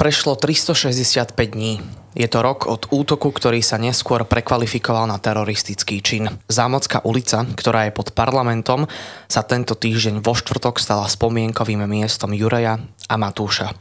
Prešlo 0.00 0.32
365 0.32 1.36
dní. 1.36 1.76
Je 2.16 2.24
to 2.24 2.40
rok 2.40 2.64
od 2.64 2.88
útoku, 2.88 3.28
ktorý 3.36 3.60
sa 3.60 3.76
neskôr 3.76 4.24
prekvalifikoval 4.24 5.04
na 5.04 5.20
teroristický 5.20 6.00
čin. 6.00 6.24
Zámocká 6.48 7.04
ulica, 7.04 7.44
ktorá 7.44 7.84
je 7.84 7.92
pod 7.92 8.16
parlamentom, 8.16 8.88
sa 9.28 9.44
tento 9.44 9.76
týždeň 9.76 10.24
vo 10.24 10.32
štvrtok 10.32 10.80
stala 10.80 11.04
spomienkovým 11.04 11.84
miestom 11.84 12.32
Jureja 12.32 12.80
a 12.80 13.14
Matúša. 13.20 13.76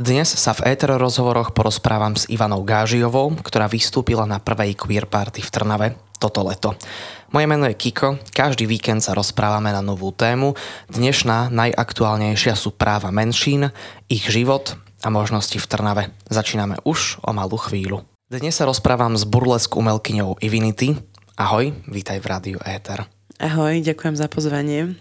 Dnes 0.00 0.32
sa 0.32 0.56
v 0.56 0.72
éter 0.72 0.88
rozhovoroch 0.88 1.52
porozprávam 1.52 2.16
s 2.16 2.24
Ivanou 2.32 2.64
Gážiovou, 2.64 3.36
ktorá 3.36 3.68
vystúpila 3.68 4.24
na 4.24 4.40
prvej 4.40 4.72
queer 4.72 5.04
party 5.04 5.44
v 5.44 5.52
Trnave 5.52 5.88
toto 6.16 6.48
leto. 6.48 6.80
Moje 7.28 7.44
meno 7.44 7.68
je 7.68 7.76
Kiko, 7.76 8.16
každý 8.32 8.64
víkend 8.64 9.04
sa 9.04 9.12
rozprávame 9.12 9.68
na 9.68 9.84
novú 9.84 10.16
tému. 10.16 10.56
Dnešná 10.88 11.52
najaktuálnejšia 11.52 12.56
sú 12.56 12.72
práva 12.72 13.12
menšín, 13.12 13.68
ich 14.08 14.32
život, 14.32 14.87
a 15.02 15.08
možnosti 15.10 15.54
v 15.54 15.66
Trnave. 15.66 16.04
Začíname 16.26 16.82
už 16.82 17.22
o 17.22 17.30
malú 17.30 17.58
chvíľu. 17.58 18.02
Dnes 18.28 18.58
sa 18.58 18.66
rozprávam 18.66 19.14
s 19.14 19.24
burlesk 19.24 19.78
umelkyňou 19.78 20.42
Ivinity. 20.42 20.98
Ahoj, 21.38 21.70
vítaj 21.86 22.18
v 22.18 22.26
rádiu 22.26 22.58
Éter. 22.66 23.06
Ahoj, 23.38 23.78
ďakujem 23.78 24.18
za 24.18 24.26
pozvanie. 24.26 24.98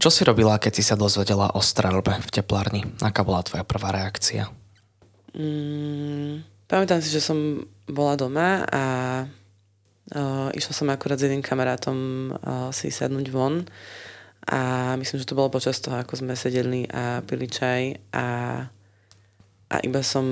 Čo 0.00 0.10
si 0.10 0.26
robila, 0.26 0.58
keď 0.58 0.72
si 0.74 0.82
sa 0.82 0.98
dozvedela 0.98 1.54
o 1.54 1.60
strelbe 1.62 2.18
v 2.18 2.28
teplárni? 2.32 2.82
Aká 3.04 3.22
bola 3.22 3.44
tvoja 3.46 3.62
prvá 3.62 3.94
reakcia? 3.94 4.50
Mm, 5.36 6.42
pamätám 6.66 6.98
si, 7.04 7.12
že 7.12 7.22
som 7.22 7.62
bola 7.86 8.18
doma 8.18 8.64
a 8.66 8.82
uh, 10.10 10.48
išla 10.56 10.72
som 10.72 10.88
akurát 10.90 11.20
s 11.20 11.28
jedným 11.28 11.44
kamarátom 11.44 11.98
uh, 12.32 12.72
si 12.74 12.90
sadnúť 12.90 13.28
von 13.30 13.62
a 14.50 14.92
myslím, 14.98 15.20
že 15.20 15.28
to 15.28 15.38
bolo 15.38 15.52
počas 15.52 15.78
toho, 15.78 16.00
ako 16.00 16.20
sme 16.20 16.34
sedeli 16.34 16.88
a 16.90 17.22
pili 17.22 17.46
čaj 17.46 18.12
a 18.12 18.24
a 19.70 19.80
iba 19.80 20.00
som 20.04 20.24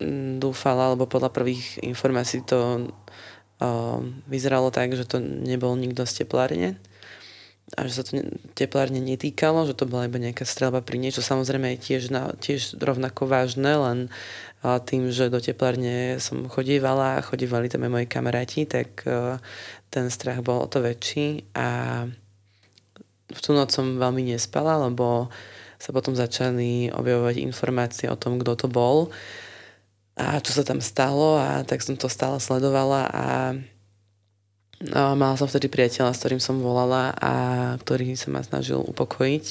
mm, 0.00 0.42
dúfala, 0.42 0.92
alebo 0.92 1.08
podľa 1.08 1.32
prvých 1.32 1.80
informácií 1.84 2.44
to 2.44 2.90
uh, 3.60 3.98
vyzeralo 4.28 4.68
tak, 4.72 4.92
že 4.92 5.08
to 5.08 5.20
nebol 5.20 5.72
nikto 5.76 6.04
z 6.04 6.24
teplárne 6.24 6.76
a 7.74 7.82
že 7.90 7.98
sa 7.98 8.02
to 8.06 8.22
teplárne 8.54 9.02
netýkalo, 9.02 9.66
že 9.66 9.74
to 9.74 9.90
bola 9.90 10.06
iba 10.06 10.22
nejaká 10.22 10.46
strelba 10.46 10.86
pri 10.86 11.02
niečo. 11.02 11.18
Samozrejme 11.18 11.74
je 11.74 11.82
tiež, 11.82 12.02
na, 12.14 12.30
tiež 12.38 12.78
rovnako 12.78 13.26
vážne, 13.26 13.74
len 13.74 13.98
uh, 14.62 14.78
tým, 14.78 15.10
že 15.10 15.26
do 15.26 15.42
teplárne 15.42 16.22
som 16.22 16.46
chodívala 16.46 17.18
a 17.18 17.26
chodívali 17.26 17.66
tam 17.66 17.82
aj 17.82 17.90
moji 17.90 18.06
kamaráti, 18.06 18.70
tak 18.70 19.02
uh, 19.02 19.42
ten 19.90 20.06
strach 20.14 20.46
bol 20.46 20.62
o 20.62 20.70
to 20.70 20.78
väčší 20.78 21.42
a 21.58 21.68
v 23.26 23.38
tú 23.42 23.50
noc 23.50 23.74
som 23.74 23.98
veľmi 23.98 24.22
nespala, 24.22 24.78
lebo 24.86 25.26
sa 25.76 25.90
potom 25.92 26.16
začali 26.16 26.90
objavovať 26.92 27.36
informácie 27.40 28.08
o 28.08 28.16
tom, 28.18 28.40
kto 28.40 28.66
to 28.66 28.68
bol 28.68 29.12
a 30.16 30.40
čo 30.40 30.56
sa 30.56 30.64
tam 30.64 30.80
stalo 30.80 31.36
a 31.36 31.60
tak 31.68 31.84
som 31.84 31.94
to 31.94 32.08
stále 32.08 32.40
sledovala 32.40 33.04
a, 33.12 33.26
a 34.96 35.00
mala 35.12 35.36
som 35.36 35.44
vtedy 35.44 35.68
priateľa, 35.68 36.16
s 36.16 36.20
ktorým 36.24 36.40
som 36.40 36.64
volala 36.64 37.12
a 37.20 37.32
ktorý 37.84 38.16
sa 38.16 38.32
ma 38.32 38.40
snažil 38.40 38.80
upokojiť 38.80 39.44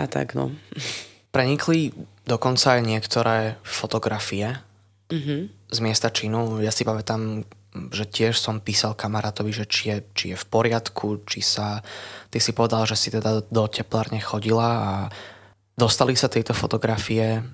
a 0.00 0.04
tak 0.08 0.32
no. 0.32 0.56
Prenikli 1.36 1.92
dokonca 2.24 2.80
aj 2.80 2.82
niektoré 2.82 3.60
fotografie 3.60 4.56
mm-hmm. 5.12 5.40
z 5.68 5.78
miesta 5.84 6.08
činu. 6.08 6.64
Ja 6.64 6.72
si 6.72 6.88
pamätám, 6.88 7.44
že 7.92 8.08
tiež 8.08 8.40
som 8.40 8.64
písal 8.64 8.96
kamarátovi, 8.96 9.52
že 9.52 9.68
či 9.68 9.92
je, 9.92 9.98
či 10.16 10.24
je 10.32 10.36
v 10.40 10.46
poriadku, 10.48 11.28
či 11.28 11.44
sa... 11.44 11.84
Ty 12.32 12.38
si 12.40 12.56
povedal, 12.56 12.88
že 12.88 12.96
si 12.96 13.12
teda 13.12 13.44
do 13.44 13.64
teplárne 13.68 14.16
chodila 14.16 14.70
a 14.80 14.92
Dostali 15.76 16.16
sa 16.16 16.32
tieto 16.32 16.56
fotografie 16.56 17.44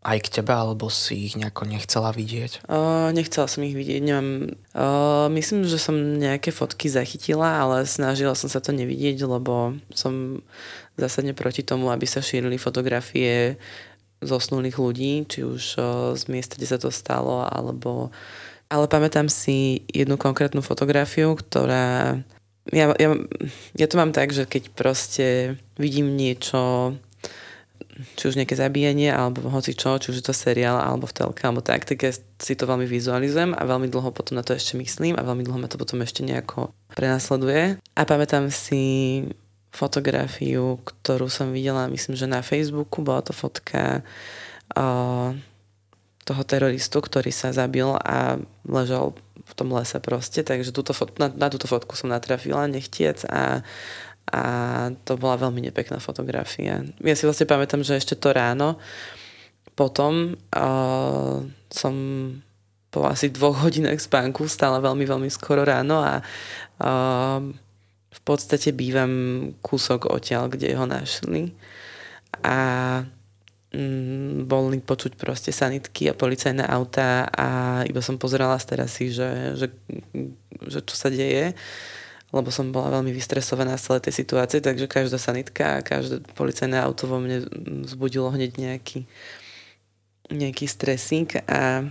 aj 0.00 0.18
k 0.26 0.32
tebe, 0.40 0.50
alebo 0.50 0.88
si 0.88 1.28
ich 1.28 1.36
nejako 1.36 1.68
nechcela 1.68 2.10
vidieť? 2.10 2.64
Uh, 2.66 3.12
nechcela 3.12 3.44
som 3.46 3.62
ich 3.62 3.76
vidieť, 3.76 4.00
neviem. 4.00 4.56
Uh, 4.72 5.28
myslím, 5.30 5.68
že 5.68 5.76
som 5.76 5.94
nejaké 5.94 6.50
fotky 6.50 6.88
zachytila, 6.88 7.62
ale 7.62 7.84
snažila 7.84 8.32
som 8.32 8.48
sa 8.48 8.64
to 8.64 8.72
nevidieť, 8.72 9.22
lebo 9.28 9.76
som 9.92 10.40
zásadne 10.96 11.36
proti 11.36 11.60
tomu, 11.60 11.92
aby 11.92 12.08
sa 12.08 12.24
šírili 12.24 12.56
fotografie 12.56 13.60
zosnulých 14.24 14.76
ľudí, 14.80 15.12
či 15.28 15.44
už 15.44 15.62
uh, 15.76 15.84
z 16.16 16.22
miesta, 16.32 16.56
kde 16.56 16.68
sa 16.68 16.78
to 16.80 16.88
stalo, 16.88 17.44
alebo... 17.44 18.08
Ale 18.70 18.86
pamätám 18.86 19.26
si 19.28 19.84
jednu 19.92 20.16
konkrétnu 20.16 20.64
fotografiu, 20.64 21.36
ktorá... 21.36 22.18
Ja, 22.70 22.94
ja, 22.96 23.18
ja 23.74 23.86
to 23.90 23.98
mám 23.98 24.16
tak, 24.16 24.32
že 24.32 24.46
keď 24.48 24.70
proste 24.72 25.58
vidím 25.74 26.14
niečo 26.14 26.94
či 28.16 28.24
už 28.28 28.36
nejaké 28.36 28.56
zabíjanie, 28.56 29.10
alebo 29.10 29.48
hoci 29.48 29.76
čo, 29.76 29.96
či 30.00 30.10
už 30.12 30.20
je 30.20 30.26
to 30.26 30.34
seriál, 30.36 30.80
alebo 30.80 31.08
v 31.08 31.16
telke, 31.16 31.42
alebo 31.44 31.64
tak, 31.64 31.84
tak 31.84 31.98
ja 32.00 32.12
si 32.14 32.52
to 32.54 32.64
veľmi 32.68 32.84
vizualizujem 32.84 33.52
a 33.56 33.62
veľmi 33.64 33.88
dlho 33.88 34.10
potom 34.10 34.36
na 34.36 34.44
to 34.44 34.56
ešte 34.56 34.76
myslím 34.76 35.16
a 35.16 35.26
veľmi 35.26 35.44
dlho 35.44 35.58
ma 35.60 35.68
to 35.68 35.80
potom 35.80 36.00
ešte 36.00 36.24
nejako 36.24 36.72
prenasleduje. 36.94 37.78
A 37.96 38.02
pamätám 38.04 38.48
si 38.48 39.24
fotografiu, 39.70 40.82
ktorú 40.82 41.30
som 41.30 41.54
videla, 41.54 41.86
myslím, 41.86 42.18
že 42.18 42.26
na 42.26 42.42
Facebooku, 42.42 43.06
bola 43.06 43.22
to 43.22 43.30
fotka 43.30 44.02
o, 44.74 45.30
toho 46.26 46.42
teroristu, 46.42 46.98
ktorý 46.98 47.30
sa 47.30 47.54
zabil 47.54 47.86
a 47.86 48.38
ležal 48.66 49.14
v 49.46 49.52
tom 49.54 49.74
lese 49.74 49.98
proste, 49.98 50.46
takže 50.46 50.70
túto 50.70 50.94
fot- 50.94 51.18
na, 51.18 51.30
na 51.30 51.50
túto 51.50 51.66
fotku 51.66 51.98
som 51.98 52.10
natrafila 52.10 52.70
nechtiec 52.70 53.26
a 53.26 53.66
a 54.30 54.44
to 55.04 55.18
bola 55.18 55.36
veľmi 55.36 55.70
nepekná 55.70 55.98
fotografia. 55.98 56.86
Ja 57.02 57.14
si 57.18 57.26
vlastne 57.26 57.50
pamätám, 57.50 57.82
že 57.82 57.98
ešte 57.98 58.14
to 58.14 58.30
ráno 58.30 58.78
potom 59.80 60.36
uh, 60.36 61.40
som 61.72 61.94
po 62.92 63.06
asi 63.08 63.32
dvoch 63.32 63.64
hodinách 63.64 64.02
spánku 64.02 64.44
stála 64.50 64.82
veľmi, 64.82 65.08
veľmi 65.08 65.30
skoro 65.32 65.64
ráno 65.64 66.04
a 66.04 66.20
uh, 66.20 67.40
v 68.10 68.20
podstate 68.26 68.76
bývam 68.76 69.08
kúsok 69.64 70.10
odtiaľ, 70.10 70.52
kde 70.52 70.76
ho 70.76 70.84
našli 70.84 71.54
a 72.44 72.58
mm, 73.72 74.44
boli 74.44 74.84
počuť 74.84 75.16
proste 75.16 75.54
sanitky 75.54 76.12
a 76.12 76.18
policajné 76.18 76.66
autá 76.66 77.30
a 77.30 77.80
iba 77.88 78.04
som 78.04 78.20
pozerala 78.20 78.60
z 78.60 78.74
terasy, 78.74 79.06
že, 79.14 79.30
že, 79.56 79.66
že 80.68 80.78
čo 80.84 80.94
sa 80.98 81.08
deje 81.08 81.56
lebo 82.30 82.48
som 82.54 82.70
bola 82.70 83.00
veľmi 83.00 83.10
vystresovaná 83.10 83.74
z 83.74 83.90
celej 83.90 84.02
tej 84.06 84.14
situácie, 84.22 84.58
takže 84.62 84.86
každá 84.86 85.18
sanitka 85.18 85.78
a 85.78 85.84
každé 85.84 86.22
policajné 86.38 86.78
auto 86.78 87.10
vo 87.10 87.18
mne 87.18 87.42
vzbudilo 87.90 88.30
hneď 88.30 88.54
nejaký, 88.54 89.06
nejaký 90.30 90.66
stresík 90.70 91.42
a 91.50 91.90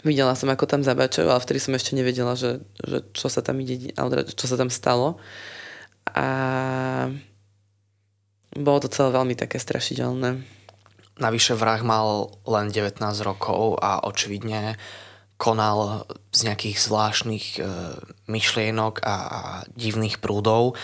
videla 0.00 0.32
som, 0.32 0.48
ako 0.48 0.64
tam 0.64 0.80
zabačujú, 0.80 1.28
ale 1.28 1.44
vtedy 1.44 1.60
som 1.60 1.76
ešte 1.76 1.92
nevedela, 1.92 2.32
že, 2.32 2.64
že 2.80 3.04
čo 3.12 3.28
sa 3.28 3.44
tam 3.44 3.60
ide, 3.60 3.92
alebo 4.00 4.24
čo 4.24 4.46
sa 4.48 4.56
tam 4.56 4.72
stalo. 4.72 5.20
A 6.16 6.26
bolo 8.56 8.78
to 8.82 8.88
celé 8.88 9.14
veľmi 9.14 9.36
také 9.36 9.60
strašidelné. 9.60 10.40
Navyše 11.20 11.52
vrah 11.52 11.84
mal 11.84 12.32
len 12.48 12.72
19 12.72 12.96
rokov 13.20 13.76
a 13.84 14.00
očividne 14.08 14.80
konal 15.40 16.04
z 16.36 16.52
nejakých 16.52 16.76
zvláštnych 16.76 17.46
e, 17.56 17.60
myšlienok 18.28 19.00
a, 19.00 19.16
a 19.16 19.40
divných 19.72 20.20
prúdov. 20.20 20.76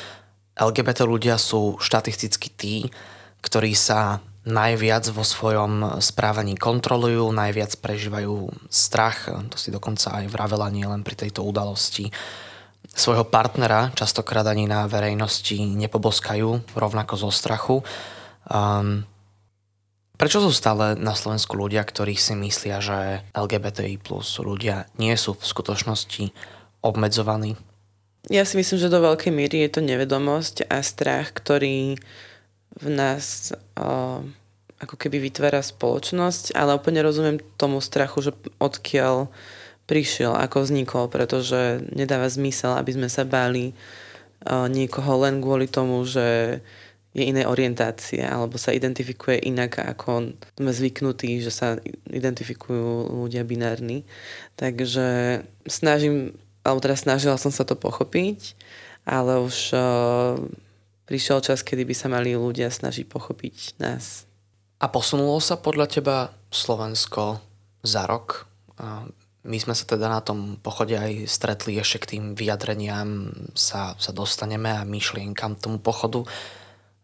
LGBT 0.56 1.04
ľudia 1.04 1.36
sú 1.36 1.76
štatisticky 1.76 2.48
tí, 2.56 2.76
ktorí 3.44 3.76
sa 3.76 4.24
najviac 4.46 5.10
vo 5.12 5.26
svojom 5.26 6.00
správaní 6.00 6.56
kontrolujú, 6.56 7.28
najviac 7.34 7.76
prežívajú 7.82 8.48
strach, 8.70 9.28
to 9.50 9.58
si 9.58 9.74
dokonca 9.74 10.22
aj 10.22 10.30
vravela 10.30 10.70
nie 10.70 10.86
len 10.86 11.02
pri 11.02 11.18
tejto 11.18 11.42
udalosti. 11.42 12.08
Svojho 12.86 13.26
partnera 13.26 13.90
častokrát 13.92 14.46
ani 14.46 14.70
na 14.70 14.86
verejnosti 14.86 15.58
nepoboskajú, 15.58 16.78
rovnako 16.78 17.14
zo 17.26 17.30
strachu. 17.34 17.76
Um, 18.46 19.02
Prečo 20.16 20.40
sú 20.40 20.48
stále 20.48 20.96
na 20.96 21.12
Slovensku 21.12 21.60
ľudia, 21.60 21.84
ktorí 21.84 22.16
si 22.16 22.32
myslia, 22.32 22.80
že 22.80 23.20
LGBTI 23.36 24.00
plus 24.00 24.40
ľudia 24.40 24.88
nie 24.96 25.12
sú 25.12 25.36
v 25.36 25.44
skutočnosti 25.44 26.32
obmedzovaní? 26.80 27.60
Ja 28.32 28.48
si 28.48 28.56
myslím, 28.56 28.80
že 28.80 28.90
do 28.90 29.04
veľkej 29.04 29.28
míry 29.30 29.68
je 29.68 29.76
to 29.76 29.84
nevedomosť 29.84 30.72
a 30.72 30.80
strach, 30.80 31.36
ktorý 31.36 32.00
v 32.80 32.88
nás 32.88 33.52
o, 33.76 34.24
ako 34.80 34.94
keby 34.96 35.20
vytvára 35.20 35.60
spoločnosť, 35.60 36.56
ale 36.56 36.74
úplne 36.74 37.04
rozumiem 37.04 37.38
tomu 37.60 37.84
strachu, 37.84 38.26
že 38.26 38.32
odkiaľ 38.56 39.28
prišiel, 39.86 40.34
ako 40.34 40.66
vznikol, 40.66 41.06
pretože 41.06 41.86
nedáva 41.92 42.26
zmysel, 42.26 42.74
aby 42.74 42.98
sme 42.98 43.08
sa 43.12 43.22
báli 43.22 43.76
o, 44.42 44.66
niekoho 44.66 45.22
len 45.22 45.38
kvôli 45.38 45.70
tomu, 45.70 46.02
že 46.02 46.58
je 47.16 47.24
inej 47.24 47.48
orientácie 47.48 48.20
alebo 48.20 48.60
sa 48.60 48.76
identifikuje 48.76 49.40
inak, 49.48 49.80
ako 49.80 50.36
sme 50.60 50.70
zvyknutí, 50.70 51.40
že 51.40 51.48
sa 51.48 51.80
identifikujú 52.12 53.16
ľudia 53.24 53.40
binárni. 53.48 54.04
Takže 54.60 55.40
snažím, 55.64 56.36
alebo 56.60 56.84
teda 56.84 57.00
snažila 57.00 57.40
som 57.40 57.48
sa 57.48 57.64
to 57.64 57.72
pochopiť, 57.72 58.52
ale 59.08 59.40
už 59.40 59.72
uh, 59.72 60.36
prišiel 61.08 61.40
čas, 61.40 61.64
kedy 61.64 61.88
by 61.88 61.94
sa 61.96 62.12
mali 62.12 62.36
ľudia 62.36 62.68
snažiť 62.68 63.08
pochopiť 63.08 63.80
nás. 63.80 64.28
A 64.76 64.92
posunulo 64.92 65.40
sa 65.40 65.56
podľa 65.56 65.88
teba 65.88 66.16
Slovensko 66.52 67.40
za 67.80 68.04
rok? 68.04 68.44
My 69.46 69.56
sme 69.56 69.72
sa 69.72 69.88
teda 69.88 70.10
na 70.10 70.20
tom 70.20 70.60
pochode 70.60 70.98
aj 70.98 71.30
stretli, 71.30 71.80
ešte 71.80 72.02
k 72.02 72.10
tým 72.18 72.24
vyjadreniam 72.36 73.32
sa, 73.56 73.96
sa 73.96 74.12
dostaneme 74.12 74.68
a 74.68 74.84
myšlienkam 74.84 75.56
tomu 75.56 75.80
pochodu. 75.80 76.28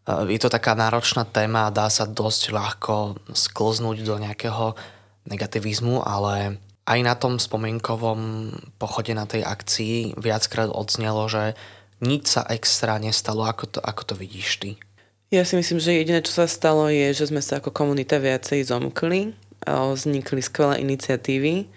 Je 0.03 0.39
to 0.39 0.51
taká 0.51 0.75
náročná 0.75 1.23
téma 1.23 1.67
a 1.67 1.75
dá 1.75 1.87
sa 1.87 2.03
dosť 2.03 2.51
ľahko 2.51 3.15
sklznúť 3.31 4.03
do 4.03 4.19
nejakého 4.19 4.75
negativizmu, 5.31 6.03
ale 6.03 6.59
aj 6.83 6.99
na 6.99 7.15
tom 7.15 7.39
spomienkovom 7.39 8.51
pochode 8.75 9.15
na 9.15 9.23
tej 9.23 9.47
akcii 9.47 10.19
viackrát 10.19 10.67
odznelo, 10.67 11.31
že 11.31 11.55
nič 12.03 12.35
sa 12.35 12.43
extra 12.51 12.99
nestalo. 12.99 13.47
Ako 13.47 13.71
to, 13.71 13.79
ako 13.79 14.03
to 14.03 14.13
vidíš 14.19 14.49
ty? 14.59 14.71
Ja 15.31 15.47
si 15.47 15.55
myslím, 15.55 15.79
že 15.79 15.95
jediné, 15.95 16.19
čo 16.19 16.43
sa 16.43 16.51
stalo, 16.51 16.91
je, 16.91 17.15
že 17.15 17.31
sme 17.31 17.39
sa 17.39 17.63
ako 17.63 17.71
komunita 17.71 18.19
viacej 18.19 18.67
zomkli. 18.67 19.31
Vznikli 19.63 20.43
skvelé 20.43 20.83
iniciatívy, 20.83 21.71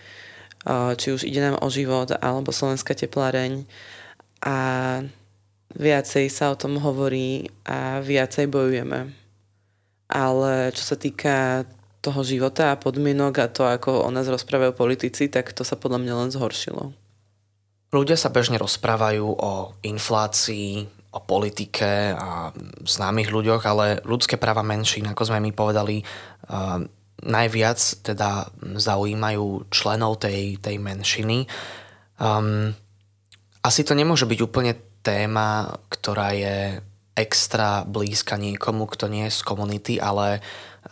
či 0.98 1.06
už 1.14 1.22
ide 1.22 1.38
nám 1.38 1.62
o 1.62 1.70
život, 1.70 2.10
alebo 2.18 2.50
Slovenská 2.50 2.98
tepláreň. 2.98 3.62
A 4.42 4.56
viacej 5.76 6.32
sa 6.32 6.50
o 6.52 6.58
tom 6.58 6.80
hovorí 6.80 7.52
a 7.68 8.00
viacej 8.00 8.48
bojujeme. 8.48 9.12
Ale 10.08 10.72
čo 10.72 10.82
sa 10.82 10.96
týka 10.96 11.68
toho 12.00 12.22
života 12.22 12.70
a 12.72 12.80
podmienok 12.80 13.34
a 13.42 13.50
to, 13.50 13.66
ako 13.66 14.06
o 14.06 14.10
nás 14.14 14.30
rozprávajú 14.30 14.72
politici, 14.78 15.26
tak 15.26 15.50
to 15.52 15.66
sa 15.66 15.74
podľa 15.74 15.98
mňa 16.02 16.14
len 16.14 16.30
zhoršilo. 16.30 16.94
Ľudia 17.90 18.14
sa 18.14 18.30
bežne 18.30 18.58
rozprávajú 18.58 19.26
o 19.26 19.74
inflácii, 19.82 20.86
o 21.16 21.20
politike 21.22 22.12
a 22.12 22.52
známych 22.84 23.32
ľuďoch, 23.32 23.62
ale 23.64 23.86
ľudské 24.04 24.36
práva 24.36 24.60
menšín, 24.60 25.08
ako 25.08 25.22
sme 25.26 25.40
mi 25.40 25.50
povedali, 25.50 26.04
uh, 26.04 26.78
najviac 27.24 27.80
teda 28.04 28.52
zaujímajú 28.76 29.72
členov 29.72 30.20
tej, 30.20 30.60
tej 30.60 30.76
menšiny. 30.76 31.48
Um, 32.20 32.76
asi 33.64 33.82
to 33.82 33.96
nemôže 33.96 34.28
byť 34.28 34.40
úplne 34.44 34.76
téma, 35.06 35.78
ktorá 35.86 36.34
je 36.34 36.82
extra 37.14 37.86
blízka 37.86 38.34
niekomu, 38.34 38.90
kto 38.90 39.06
nie 39.06 39.30
je 39.30 39.38
z 39.38 39.42
komunity, 39.46 39.94
ale 40.02 40.42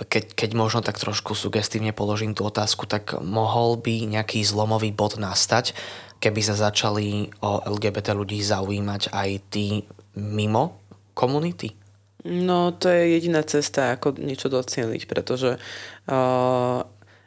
keď, 0.06 0.34
keď 0.34 0.50
možno 0.55 0.81
tak 0.81 0.96
trošku 0.99 1.34
sugestívne 1.34 1.90
položím 1.90 2.32
tú 2.32 2.46
otázku, 2.46 2.87
tak 2.87 3.19
mohol 3.20 3.78
by 3.78 4.06
nejaký 4.08 4.43
zlomový 4.46 4.94
bod 4.94 5.19
nastať, 5.19 5.75
keby 6.19 6.40
sa 6.40 6.56
začali 6.56 7.28
o 7.44 7.61
LGBT 7.76 8.16
ľudí 8.16 8.40
zaujímať 8.40 9.12
aj 9.12 9.31
tí 9.52 9.84
mimo 10.16 10.81
komunity? 11.12 11.76
No 12.25 12.72
to 12.72 12.88
je 12.88 13.20
jediná 13.20 13.44
cesta, 13.44 13.93
ako 13.93 14.16
niečo 14.16 14.49
docieliť, 14.49 15.05
pretože 15.05 15.61
uh, 15.61 16.81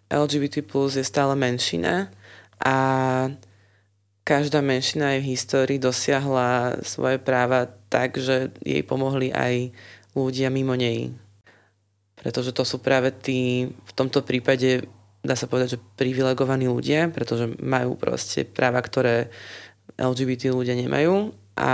LGBT 0.09 0.65
plus 0.65 0.97
je 0.97 1.05
stále 1.05 1.37
menšina 1.37 2.09
a 2.57 2.75
každá 4.27 4.59
menšina 4.59 5.15
aj 5.15 5.19
v 5.23 5.29
histórii 5.31 5.79
dosiahla 5.79 6.83
svoje 6.83 7.15
práva 7.15 7.71
tak, 7.87 8.19
že 8.19 8.51
jej 8.59 8.83
pomohli 8.83 9.31
aj 9.31 9.71
ľudia 10.11 10.51
mimo 10.51 10.75
nej. 10.75 11.15
Pretože 12.19 12.51
to 12.51 12.67
sú 12.67 12.83
práve 12.83 13.15
tí, 13.15 13.71
v 13.71 13.91
tomto 13.95 14.27
prípade 14.27 14.83
dá 15.23 15.39
sa 15.39 15.47
povedať, 15.47 15.79
že 15.79 15.83
privilegovaní 15.95 16.67
ľudia, 16.67 17.07
pretože 17.07 17.47
majú 17.63 17.95
proste 17.95 18.43
práva, 18.43 18.83
ktoré 18.83 19.31
LGBT 19.95 20.51
ľudia 20.51 20.75
nemajú 20.75 21.31
a 21.55 21.71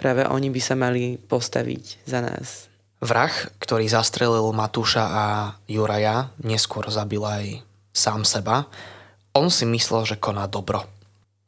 práve 0.00 0.24
oni 0.24 0.48
by 0.48 0.60
sa 0.64 0.74
mali 0.80 1.20
postaviť 1.20 2.08
za 2.08 2.24
nás. 2.24 2.72
Vrah, 3.04 3.32
ktorý 3.60 3.84
zastrelil 3.88 4.48
Matúša 4.56 5.04
a 5.04 5.24
Juraja, 5.68 6.32
neskôr 6.40 6.88
zabil 6.88 7.20
aj 7.20 7.60
sám 7.92 8.24
seba. 8.24 8.68
On 9.36 9.52
si 9.52 9.68
myslel, 9.68 10.04
že 10.08 10.20
koná 10.20 10.48
dobro. 10.48 10.99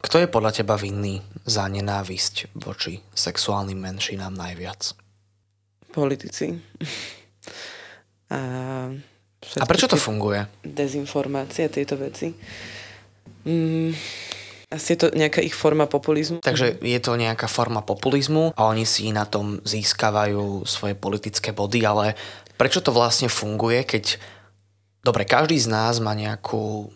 Kto 0.02 0.18
je 0.18 0.26
podľa 0.26 0.50
teba 0.62 0.74
vinný 0.74 1.22
za 1.46 1.70
nenávisť 1.70 2.58
voči 2.58 2.98
sexuálnym 3.14 3.78
menšinám 3.78 4.34
najviac? 4.34 4.98
Politici. 5.94 6.58
A, 8.32 8.40
a 9.60 9.64
prečo 9.68 9.86
to 9.86 10.00
funguje? 10.00 10.42
Dezinformácia, 10.66 11.70
tieto 11.70 11.94
veci. 11.94 12.34
Mm, 13.46 13.94
asi 14.72 14.96
je 14.96 14.98
to 15.04 15.08
nejaká 15.12 15.44
ich 15.44 15.52
forma 15.52 15.84
populizmu. 15.84 16.40
Takže 16.40 16.80
je 16.80 17.00
to 17.04 17.12
nejaká 17.20 17.44
forma 17.44 17.84
populizmu 17.84 18.56
a 18.56 18.72
oni 18.72 18.88
si 18.88 19.12
na 19.12 19.28
tom 19.28 19.60
získavajú 19.62 20.64
svoje 20.64 20.96
politické 20.96 21.52
body, 21.52 21.84
ale 21.84 22.16
prečo 22.56 22.80
to 22.80 22.88
vlastne 22.88 23.28
funguje, 23.28 23.84
keď 23.84 24.16
dobre, 25.04 25.28
každý 25.28 25.60
z 25.60 25.68
nás 25.68 26.00
má 26.00 26.16
nejakú 26.16 26.88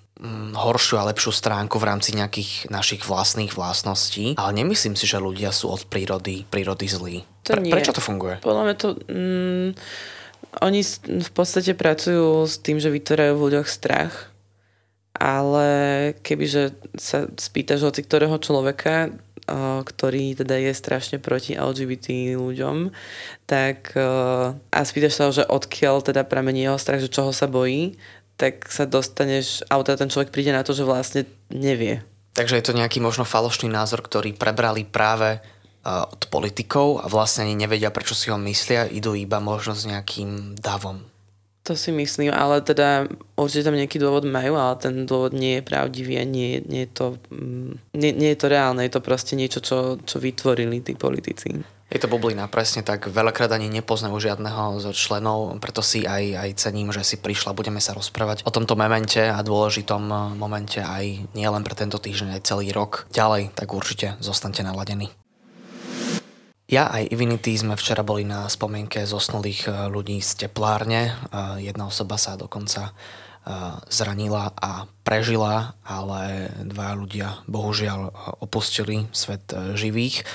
horšiu 0.57 0.97
a 0.97 1.09
lepšiu 1.13 1.29
stránku 1.29 1.77
v 1.77 1.89
rámci 1.93 2.17
nejakých 2.17 2.73
našich 2.73 3.05
vlastných 3.05 3.53
vlastností, 3.53 4.33
ale 4.41 4.57
nemyslím 4.57 4.97
si, 4.97 5.05
že 5.05 5.21
ľudia 5.21 5.53
sú 5.53 5.69
od 5.69 5.85
prírody, 5.85 6.49
prírody 6.49 6.87
zlí. 6.89 7.17
Pre, 7.45 7.61
prečo 7.61 7.93
to 7.93 8.01
funguje? 8.01 8.41
Podľa 8.41 8.63
mňa 8.65 8.75
to... 8.81 8.89
Mm, 9.13 9.71
oni 10.65 10.81
v 11.05 11.31
podstate 11.37 11.77
pracujú 11.77 12.49
s 12.49 12.57
tým, 12.57 12.81
že 12.81 12.89
vytvárajú 12.89 13.37
v 13.37 13.45
ľuďoch 13.45 13.69
strach, 13.69 14.33
ale 15.13 15.69
kebyže 16.25 16.97
sa 16.97 17.29
spýtaš 17.37 17.85
hoci 17.85 18.01
ktorého 18.01 18.41
človeka, 18.41 19.13
ktorý 19.85 20.35
teda 20.35 20.59
je 20.59 20.73
strašne 20.75 21.17
proti 21.21 21.55
LGBT 21.55 22.35
ľuďom, 22.35 22.91
tak 23.47 23.95
a 24.73 24.81
spýtaš 24.81 25.15
sa 25.15 25.31
že 25.31 25.45
odkiaľ 25.47 26.03
teda 26.03 26.27
pramení 26.27 26.67
jeho 26.67 26.81
strach, 26.81 27.05
že 27.05 27.13
čoho 27.13 27.31
sa 27.31 27.47
bojí, 27.47 27.95
tak 28.37 28.69
sa 28.69 28.85
dostaneš, 28.85 29.65
alebo 29.73 29.89
teda 29.89 30.05
ten 30.05 30.13
človek 30.13 30.31
príde 30.31 30.53
na 30.53 30.61
to, 30.61 30.77
že 30.77 30.85
vlastne 30.85 31.25
nevie. 31.49 32.05
Takže 32.37 32.61
je 32.61 32.65
to 32.69 32.77
nejaký 32.77 33.01
možno 33.01 33.25
falošný 33.25 33.73
názor, 33.73 34.05
ktorý 34.05 34.37
prebrali 34.37 34.85
práve 34.85 35.41
uh, 35.41 36.05
od 36.05 36.29
politikov 36.29 37.01
a 37.01 37.09
vlastne 37.09 37.49
ani 37.49 37.57
nevedia, 37.57 37.89
prečo 37.89 38.13
si 38.13 38.29
ho 38.29 38.37
myslia, 38.37 38.85
idú 38.93 39.17
iba 39.17 39.41
možno 39.41 39.73
s 39.73 39.89
nejakým 39.89 40.61
davom. 40.61 41.01
To 41.67 41.75
si 41.75 41.91
myslím, 41.91 42.31
ale 42.31 42.63
teda 42.63 43.11
určite 43.35 43.67
tam 43.67 43.75
nejaký 43.75 43.99
dôvod 43.99 44.23
majú, 44.23 44.55
ale 44.55 44.79
ten 44.79 45.03
dôvod 45.03 45.35
nie 45.35 45.59
je 45.59 45.67
pravdivý 45.67 46.15
a 46.21 46.25
nie, 46.29 46.63
nie, 46.63 46.87
je, 46.87 46.91
to, 46.95 47.07
mm, 47.33 47.91
nie, 47.99 48.15
nie 48.15 48.31
je 48.37 48.39
to 48.39 48.47
reálne, 48.47 48.87
je 48.87 48.95
to 48.95 49.03
proste 49.03 49.35
niečo, 49.35 49.59
čo, 49.59 49.99
čo 49.99 50.17
vytvorili 50.23 50.79
tí 50.85 50.95
politici. 50.95 51.59
Je 51.87 52.03
to 52.03 52.11
bublina, 52.11 52.51
presne 52.51 52.83
tak. 52.83 53.07
Veľakrát 53.07 53.55
ani 53.55 53.71
nepoznajú 53.71 54.19
žiadneho 54.19 54.83
z 54.83 54.91
členov, 54.91 55.55
preto 55.63 55.87
si 55.87 56.03
aj, 56.03 56.35
aj 56.35 56.51
cením, 56.59 56.91
že 56.91 57.07
si 57.07 57.15
prišla. 57.15 57.55
Budeme 57.55 57.79
sa 57.79 57.95
rozprávať 57.95 58.43
o 58.43 58.51
tomto 58.51 58.75
momente 58.75 59.23
a 59.23 59.39
dôležitom 59.39 60.35
momente 60.35 60.83
aj 60.83 61.31
nielen 61.39 61.63
pre 61.63 61.79
tento 61.79 62.03
týždeň, 62.03 62.43
aj 62.43 62.47
celý 62.47 62.75
rok. 62.75 63.07
Ďalej, 63.15 63.55
tak 63.55 63.71
určite 63.71 64.19
zostaňte 64.19 64.67
naladení. 64.67 65.15
Ja 66.67 66.91
aj 66.91 67.15
Ivinity 67.15 67.55
sme 67.55 67.79
včera 67.79 68.03
boli 68.03 68.27
na 68.27 68.51
spomienke 68.51 69.07
zosnulých 69.07 69.71
eh, 69.71 69.87
ľudí 69.87 70.19
z 70.19 70.47
teplárne. 70.47 71.15
Eh, 71.15 71.71
jedna 71.71 71.87
osoba 71.87 72.19
sa 72.19 72.35
dokonca 72.35 72.91
eh, 72.91 73.55
zranila 73.87 74.51
a 74.59 74.91
prežila, 75.07 75.79
ale 75.87 76.51
dva 76.67 76.99
ľudia 76.99 77.47
bohužiaľ 77.47 78.11
opustili 78.43 79.07
svet 79.15 79.47
živých. 79.79 80.27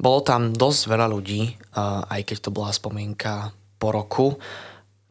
Bolo 0.00 0.24
tam 0.24 0.56
dosť 0.56 0.88
veľa 0.88 1.06
ľudí, 1.12 1.60
aj 2.08 2.24
keď 2.24 2.48
to 2.48 2.50
bola 2.50 2.72
spomienka 2.72 3.52
po 3.76 3.92
roku. 3.92 4.26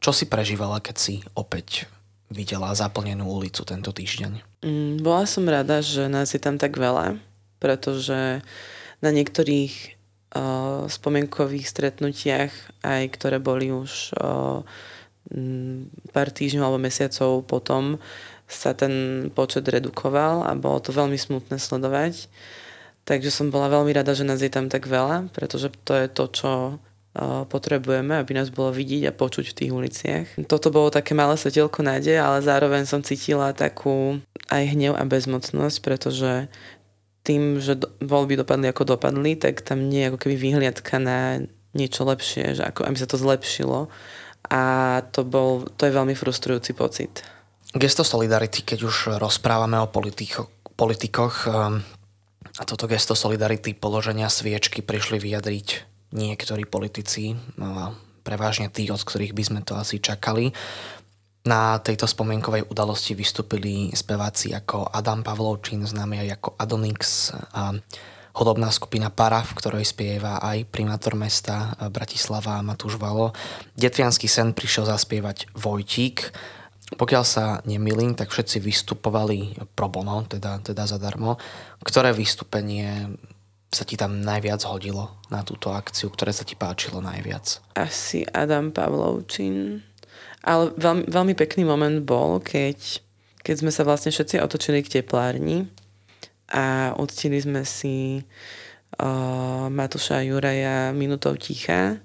Čo 0.02 0.10
si 0.10 0.26
prežívala, 0.26 0.82
keď 0.82 0.96
si 0.98 1.14
opäť 1.38 1.86
videla 2.26 2.74
zaplnenú 2.74 3.30
ulicu 3.30 3.62
tento 3.62 3.94
týždeň? 3.94 4.62
Mm, 4.66 5.02
bola 5.02 5.30
som 5.30 5.46
rada, 5.46 5.78
že 5.78 6.10
nás 6.10 6.34
je 6.34 6.42
tam 6.42 6.58
tak 6.58 6.74
veľa, 6.74 7.18
pretože 7.62 8.42
na 8.98 9.10
niektorých 9.10 9.72
uh, 10.34 10.86
spomienkových 10.90 11.66
stretnutiach, 11.70 12.52
aj 12.82 13.02
ktoré 13.14 13.38
boli 13.38 13.70
už 13.70 14.14
uh, 14.18 14.62
pár 16.10 16.28
týždňov 16.34 16.64
alebo 16.66 16.80
mesiacov 16.82 17.46
potom, 17.46 18.02
sa 18.50 18.74
ten 18.74 19.26
počet 19.30 19.62
redukoval 19.62 20.42
a 20.42 20.58
bolo 20.58 20.82
to 20.82 20.90
veľmi 20.90 21.14
smutné 21.14 21.62
sledovať. 21.62 22.26
Takže 23.10 23.34
som 23.34 23.50
bola 23.50 23.66
veľmi 23.66 23.90
rada, 23.90 24.14
že 24.14 24.22
nás 24.22 24.38
je 24.38 24.46
tam 24.46 24.70
tak 24.70 24.86
veľa, 24.86 25.34
pretože 25.34 25.74
to 25.82 25.98
je 25.98 26.06
to, 26.06 26.24
čo 26.30 26.50
potrebujeme, 27.50 28.14
aby 28.14 28.38
nás 28.38 28.54
bolo 28.54 28.70
vidieť 28.70 29.10
a 29.10 29.16
počuť 29.16 29.50
v 29.50 29.56
tých 29.58 29.70
uliciach. 29.74 30.26
Toto 30.46 30.70
bolo 30.70 30.94
také 30.94 31.10
malé 31.18 31.34
svetelko 31.34 31.82
nádej, 31.82 32.22
ale 32.22 32.38
zároveň 32.38 32.86
som 32.86 33.02
cítila 33.02 33.50
takú 33.50 34.22
aj 34.46 34.62
hnev 34.62 34.94
a 34.94 35.02
bezmocnosť, 35.02 35.76
pretože 35.82 36.46
tým, 37.26 37.58
že 37.58 37.82
voľby 37.98 38.38
dopadli 38.38 38.70
ako 38.70 38.94
dopadli, 38.94 39.34
tak 39.34 39.66
tam 39.66 39.90
nie 39.90 40.06
je 40.06 40.08
ako 40.14 40.18
keby 40.22 40.36
vyhliadka 40.38 41.02
na 41.02 41.42
niečo 41.74 42.06
lepšie, 42.06 42.54
že 42.54 42.62
ako, 42.62 42.86
aby 42.86 42.94
sa 42.94 43.10
to 43.10 43.18
zlepšilo. 43.18 43.90
A 44.46 44.62
to, 45.10 45.26
bol, 45.26 45.66
to 45.74 45.90
je 45.90 45.92
veľmi 45.98 46.14
frustrujúci 46.14 46.78
pocit. 46.78 47.26
Gesto 47.74 48.06
solidarity, 48.06 48.62
keď 48.62 48.78
už 48.86 48.96
rozprávame 49.18 49.82
o 49.82 49.90
politiko, 49.90 50.46
politikoch, 50.78 51.46
um, 51.50 51.82
a 52.60 52.62
toto 52.68 52.84
gesto 52.84 53.16
solidarity, 53.16 53.72
položenia 53.72 54.28
sviečky 54.28 54.84
prišli 54.84 55.16
vyjadriť 55.16 55.68
niektorí 56.12 56.68
politici, 56.68 57.32
no 57.56 57.96
prevažne 58.20 58.68
tí, 58.68 58.84
od 58.92 59.00
ktorých 59.00 59.32
by 59.32 59.42
sme 59.42 59.60
to 59.64 59.80
asi 59.80 59.96
čakali. 59.96 60.52
Na 61.48 61.80
tejto 61.80 62.04
spomienkovej 62.04 62.68
udalosti 62.68 63.16
vystúpili 63.16 63.88
speváci 63.96 64.52
ako 64.52 64.92
Adam 64.92 65.24
Pavlovčín, 65.24 65.88
známy 65.88 66.28
aj 66.28 66.28
ako 66.36 66.48
Adonix 66.60 67.32
a 67.32 67.72
hudobná 68.36 68.68
skupina 68.68 69.08
Para, 69.08 69.40
v 69.40 69.56
ktorej 69.56 69.88
spieva 69.88 70.36
aj 70.44 70.68
primátor 70.68 71.16
mesta 71.16 71.72
Bratislava 71.88 72.60
Matúš 72.60 73.00
Valo. 73.00 73.32
Detvianský 73.72 74.28
sen 74.28 74.52
prišiel 74.52 74.84
zaspievať 74.84 75.48
Vojtík, 75.56 76.28
pokiaľ 76.98 77.24
sa 77.26 77.44
nemilím, 77.62 78.18
tak 78.18 78.34
všetci 78.34 78.58
vystupovali 78.58 79.54
pro 79.78 79.86
bono, 79.86 80.26
teda, 80.26 80.58
teda 80.58 80.90
zadarmo. 80.90 81.38
Ktoré 81.86 82.10
vystúpenie 82.10 83.14
sa 83.70 83.86
ti 83.86 83.94
tam 83.94 84.18
najviac 84.18 84.66
hodilo 84.66 85.22
na 85.30 85.46
túto 85.46 85.70
akciu, 85.70 86.10
ktoré 86.10 86.34
sa 86.34 86.42
ti 86.42 86.58
páčilo 86.58 86.98
najviac? 86.98 87.62
Asi 87.78 88.26
Adam 88.34 88.74
Pavlovčin. 88.74 89.86
Ale 90.42 90.74
veľmi, 90.74 91.06
veľmi 91.06 91.34
pekný 91.38 91.62
moment 91.62 92.02
bol, 92.02 92.42
keď, 92.42 92.98
keď 93.46 93.54
sme 93.62 93.70
sa 93.70 93.86
vlastne 93.86 94.10
všetci 94.10 94.42
otočili 94.42 94.82
k 94.82 94.98
teplárni 95.00 95.70
a 96.50 96.96
uctili 96.98 97.38
sme 97.38 97.62
si 97.62 98.26
uh, 98.98 99.70
Matúša 99.70 100.26
Juraja 100.26 100.90
minutou 100.90 101.38
ticha 101.38 102.02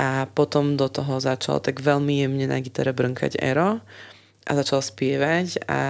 a 0.00 0.24
potom 0.32 0.80
do 0.80 0.88
toho 0.88 1.20
začal 1.20 1.60
tak 1.60 1.84
veľmi 1.84 2.24
jemne 2.24 2.48
na 2.48 2.56
gitare 2.64 2.96
brnkať 2.96 3.36
Ero 3.36 3.84
a 4.48 4.50
začal 4.56 4.80
spievať 4.80 5.68
a, 5.68 5.82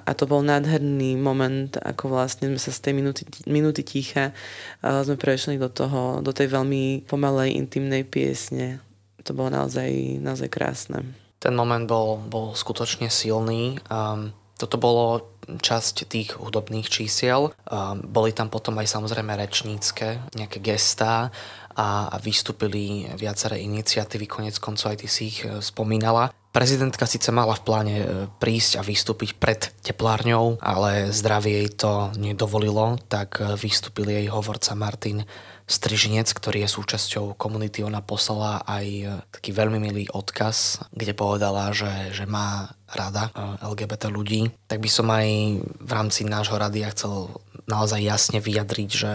a 0.00 0.10
to 0.16 0.24
bol 0.24 0.40
nádherný 0.40 1.20
moment, 1.20 1.76
ako 1.76 2.16
vlastne 2.16 2.48
sme 2.48 2.56
sa 2.56 2.72
z 2.72 2.80
tej 2.80 2.92
minúty, 2.96 3.22
minúty 3.44 3.84
ticha 3.84 4.32
uh, 4.80 5.04
sme 5.04 5.20
prešli 5.20 5.60
do 5.60 5.68
toho, 5.68 6.24
do 6.24 6.32
tej 6.32 6.48
veľmi 6.48 7.04
pomalej, 7.04 7.60
intimnej 7.60 8.08
piesne. 8.08 8.80
To 9.28 9.36
bolo 9.36 9.52
naozaj, 9.52 10.16
naozaj 10.24 10.48
krásne. 10.48 11.04
Ten 11.36 11.52
moment 11.52 11.84
bol, 11.84 12.16
bol 12.16 12.56
skutočne 12.56 13.12
silný. 13.12 13.76
Um, 13.92 14.32
toto 14.56 14.80
bolo 14.80 15.28
časť 15.46 16.08
tých 16.08 16.40
hudobných 16.40 16.88
čísiel. 16.88 17.52
Um, 17.68 18.00
boli 18.00 18.32
tam 18.32 18.48
potom 18.48 18.80
aj 18.80 18.88
samozrejme 18.88 19.36
rečnícke, 19.36 20.32
nejaké 20.32 20.58
gestá 20.64 21.28
a, 21.78 22.10
vystúpili 22.18 23.06
viaceré 23.14 23.62
iniciatívy, 23.62 24.26
konec 24.26 24.58
koncov 24.58 24.90
aj 24.90 24.98
ty 24.98 25.06
si 25.06 25.30
ich 25.30 25.46
e, 25.46 25.62
spomínala. 25.62 26.34
Prezidentka 26.50 27.06
síce 27.06 27.30
mala 27.30 27.54
v 27.54 27.62
pláne 27.62 27.96
e, 28.02 28.06
prísť 28.42 28.82
a 28.82 28.82
vystúpiť 28.82 29.38
pred 29.38 29.70
teplárňou, 29.86 30.58
ale 30.58 31.14
zdravie 31.14 31.62
jej 31.62 31.70
to 31.78 32.10
nedovolilo, 32.18 32.98
tak 33.06 33.38
e, 33.38 33.54
vystúpil 33.54 34.10
jej 34.10 34.26
hovorca 34.26 34.74
Martin 34.74 35.22
Strižinec, 35.70 36.26
ktorý 36.34 36.66
je 36.66 36.74
súčasťou 36.74 37.38
komunity. 37.38 37.86
Ona 37.86 38.02
poslala 38.02 38.64
aj 38.64 39.20
taký 39.30 39.52
veľmi 39.52 39.76
milý 39.76 40.08
odkaz, 40.08 40.80
kde 40.96 41.12
povedala, 41.12 41.70
že, 41.76 42.10
že 42.10 42.24
má 42.24 42.72
rada 42.88 43.28
LGBT 43.60 44.08
ľudí. 44.08 44.48
Tak 44.64 44.80
by 44.80 44.88
som 44.88 45.12
aj 45.12 45.28
v 45.60 45.90
rámci 45.92 46.24
nášho 46.24 46.56
radia 46.56 46.88
chcel 46.96 47.36
naozaj 47.68 48.00
jasne 48.00 48.40
vyjadriť, 48.40 48.88
že 48.88 49.12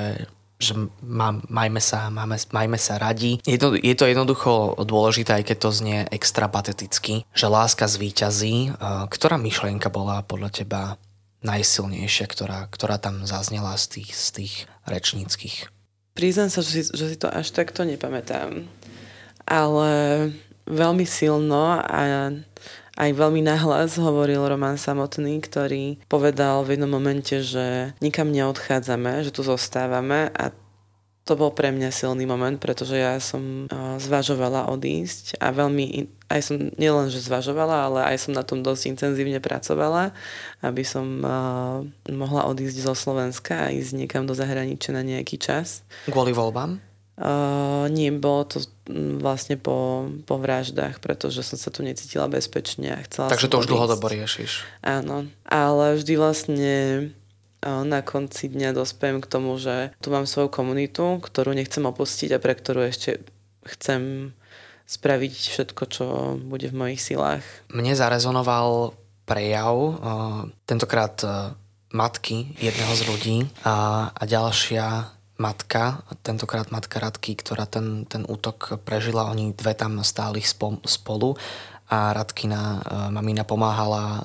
že 0.63 0.73
má, 1.03 1.35
majme, 1.51 1.83
sa, 1.83 2.07
máme, 2.07 2.39
majme 2.55 2.79
sa 2.79 2.95
radi. 2.95 3.43
Je 3.43 3.59
to, 3.59 3.75
je 3.75 3.91
to 3.91 4.07
jednoducho 4.07 4.79
dôležité, 4.79 5.43
aj 5.43 5.51
keď 5.51 5.57
to 5.59 5.69
znie 5.75 5.99
extra 6.07 6.47
pateticky, 6.47 7.27
že 7.35 7.51
láska 7.51 7.91
zvíťazí. 7.91 8.79
Ktorá 9.11 9.35
myšlienka 9.35 9.91
bola 9.91 10.23
podľa 10.23 10.63
teba 10.63 10.81
najsilnejšia, 11.43 12.25
ktorá, 12.31 12.71
ktorá 12.71 12.95
tam 12.95 13.27
zaznela 13.27 13.75
z 13.75 13.99
tých, 13.99 14.09
z 14.15 14.27
tých 14.31 14.53
rečníckých? 14.87 15.67
Priznám 16.15 16.47
sa, 16.47 16.63
že 16.63 16.71
si, 16.71 16.81
že 16.87 17.05
si 17.11 17.17
to 17.19 17.27
až 17.27 17.51
takto 17.51 17.83
nepamätám. 17.83 18.63
Ale 19.43 19.91
veľmi 20.63 21.03
silno 21.03 21.83
a 21.83 22.31
aj 22.93 23.09
veľmi 23.13 23.41
nahlas 23.41 23.97
hovoril 23.97 24.45
Roman 24.45 24.77
samotný, 24.77 25.41
ktorý 25.41 25.97
povedal 26.05 26.61
v 26.61 26.77
jednom 26.77 26.91
momente, 26.93 27.41
že 27.41 27.97
nikam 27.99 28.29
neodchádzame, 28.29 29.25
že 29.25 29.33
tu 29.33 29.41
zostávame 29.41 30.29
a 30.33 30.53
to 31.23 31.39
bol 31.39 31.55
pre 31.55 31.71
mňa 31.71 31.87
silný 31.87 32.27
moment, 32.27 32.59
pretože 32.59 32.99
ja 32.99 33.15
som 33.23 33.63
zvažovala 33.95 34.67
odísť 34.67 35.39
a 35.39 35.55
veľmi, 35.55 36.11
aj 36.27 36.41
som 36.43 36.55
nielen, 36.75 37.07
že 37.07 37.23
zvažovala, 37.23 37.87
ale 37.87 37.99
aj 38.11 38.27
som 38.27 38.35
na 38.35 38.43
tom 38.43 38.59
dosť 38.59 38.91
intenzívne 38.91 39.39
pracovala, 39.39 40.11
aby 40.59 40.83
som 40.83 41.23
mohla 42.11 42.43
odísť 42.51 42.83
zo 42.83 42.91
Slovenska 42.91 43.55
a 43.55 43.71
ísť 43.71 44.03
niekam 44.03 44.27
do 44.27 44.35
zahraničia 44.35 44.91
na 44.91 44.99
nejaký 44.99 45.39
čas. 45.39 45.87
Kvôli 46.11 46.35
voľbám? 46.35 46.92
Uh, 47.13 47.85
nie, 47.93 48.09
bolo 48.09 48.41
to 48.49 48.57
vlastne 49.21 49.53
po, 49.53 50.09
po 50.25 50.41
vraždách, 50.41 50.97
pretože 50.97 51.45
som 51.45 51.61
sa 51.61 51.69
tu 51.69 51.85
necítila 51.85 52.25
bezpečne 52.25 52.89
a 52.89 53.05
chcela 53.05 53.29
Takže 53.29 53.53
to 53.53 53.61
už 53.61 53.69
dlhodobo 53.69 54.09
riešiš. 54.09 54.65
Áno, 54.81 55.29
ale 55.45 55.93
vždy 56.01 56.13
vlastne 56.17 56.75
uh, 57.61 57.85
na 57.85 58.01
konci 58.01 58.49
dňa 58.49 58.73
dospejem 58.73 59.21
k 59.21 59.29
tomu, 59.29 59.53
že 59.61 59.93
tu 60.01 60.09
mám 60.09 60.25
svoju 60.25 60.49
komunitu, 60.49 61.21
ktorú 61.21 61.53
nechcem 61.53 61.85
opustiť 61.85 62.33
a 62.33 62.41
pre 62.41 62.57
ktorú 62.57 62.81
ešte 62.89 63.21
chcem 63.61 64.33
spraviť 64.89 65.33
všetko, 65.53 65.83
čo 65.93 66.05
bude 66.41 66.65
v 66.73 66.75
mojich 66.81 67.01
silách. 67.01 67.45
Mne 67.69 67.93
zarezonoval 67.93 68.97
prejav, 69.29 69.77
uh, 69.77 70.49
tentokrát 70.65 71.21
matky 71.93 72.57
jedného 72.57 72.93
z 72.97 73.01
ľudí 73.05 73.37
a, 73.61 74.09
a 74.09 74.23
ďalšia 74.25 75.13
matka, 75.37 76.05
tentokrát 76.21 76.69
matka 76.69 77.01
Radky, 77.01 77.33
ktorá 77.33 77.65
ten, 77.65 78.05
ten 78.05 78.23
útok 78.29 78.77
prežila, 78.85 79.29
oni 79.33 79.53
dve 79.53 79.73
tam 79.73 80.01
stáli 80.05 80.45
spolu 80.85 81.35
a 81.89 82.13
Radkina 82.13 82.61
e, 82.61 82.79
mamina 83.11 83.43
pomáhala 83.43 84.03
e, 84.03 84.21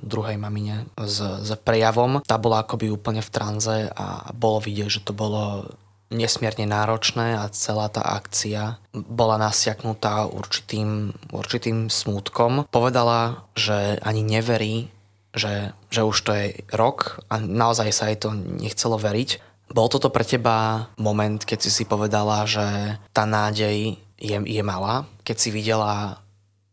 druhej 0.00 0.36
mamine 0.40 0.88
s, 0.96 1.20
s 1.20 1.50
prejavom. 1.60 2.22
Tá 2.24 2.40
bola 2.40 2.62
akoby 2.64 2.88
úplne 2.92 3.20
v 3.20 3.32
tranze 3.32 3.90
a 3.92 4.30
bolo 4.32 4.62
vidieť, 4.62 4.88
že 4.88 5.04
to 5.04 5.12
bolo 5.12 5.68
nesmierne 6.10 6.66
náročné 6.66 7.38
a 7.38 7.46
celá 7.54 7.86
tá 7.86 8.02
akcia 8.02 8.82
bola 8.92 9.38
nasiaknutá 9.38 10.26
určitým, 10.26 11.14
určitým 11.30 11.86
smútkom. 11.86 12.66
Povedala, 12.66 13.46
že 13.54 13.98
ani 14.02 14.26
neverí, 14.26 14.90
že, 15.30 15.70
že 15.94 16.02
už 16.02 16.16
to 16.26 16.30
je 16.34 16.46
rok 16.74 17.22
a 17.30 17.38
naozaj 17.38 17.94
sa 17.94 18.10
jej 18.10 18.18
to 18.18 18.34
nechcelo 18.34 18.98
veriť 18.98 19.49
bol 19.70 19.86
toto 19.86 20.10
pre 20.10 20.26
teba 20.26 20.90
moment, 20.98 21.38
keď 21.38 21.58
si 21.62 21.70
si 21.70 21.84
povedala, 21.86 22.42
že 22.44 22.98
tá 23.14 23.22
nádej 23.22 23.94
je, 24.18 24.36
je 24.42 24.62
malá? 24.66 25.06
Keď 25.22 25.36
si 25.38 25.48
videla 25.54 26.20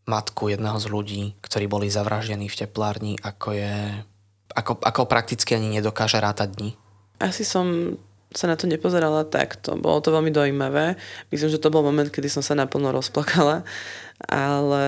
matku 0.10 0.50
jedného 0.50 0.80
z 0.82 0.88
ľudí, 0.90 1.24
ktorí 1.44 1.70
boli 1.70 1.92
zavraždení 1.92 2.50
v 2.50 2.60
teplárni, 2.66 3.14
ako 3.22 3.54
je... 3.54 3.76
Ako, 4.58 4.82
ako 4.82 5.06
prakticky 5.06 5.54
ani 5.54 5.78
nedokáže 5.78 6.18
rátať 6.18 6.50
dní? 6.58 6.70
Asi 7.22 7.46
som 7.46 7.94
sa 8.34 8.50
na 8.50 8.58
to 8.58 8.66
nepozerala 8.66 9.22
takto. 9.28 9.78
Bolo 9.78 10.02
to 10.02 10.10
veľmi 10.10 10.34
dojímavé. 10.34 10.98
Myslím, 11.30 11.54
že 11.54 11.62
to 11.62 11.70
bol 11.70 11.86
moment, 11.86 12.10
kedy 12.10 12.28
som 12.28 12.42
sa 12.42 12.58
naplno 12.58 12.90
rozplakala, 12.90 13.62
ale 14.26 14.86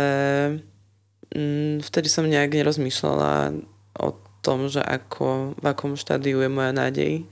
mm, 1.35 1.85
vtedy 1.85 2.09
som 2.09 2.25
nejak 2.25 2.55
nerozmýšľala 2.57 3.61
o 4.01 4.09
tom, 4.41 4.71
že 4.71 4.81
ako, 4.81 5.59
v 5.59 5.65
akom 5.67 5.93
štádiu 5.99 6.41
je 6.41 6.49
moja 6.49 6.71
nádej 6.73 7.27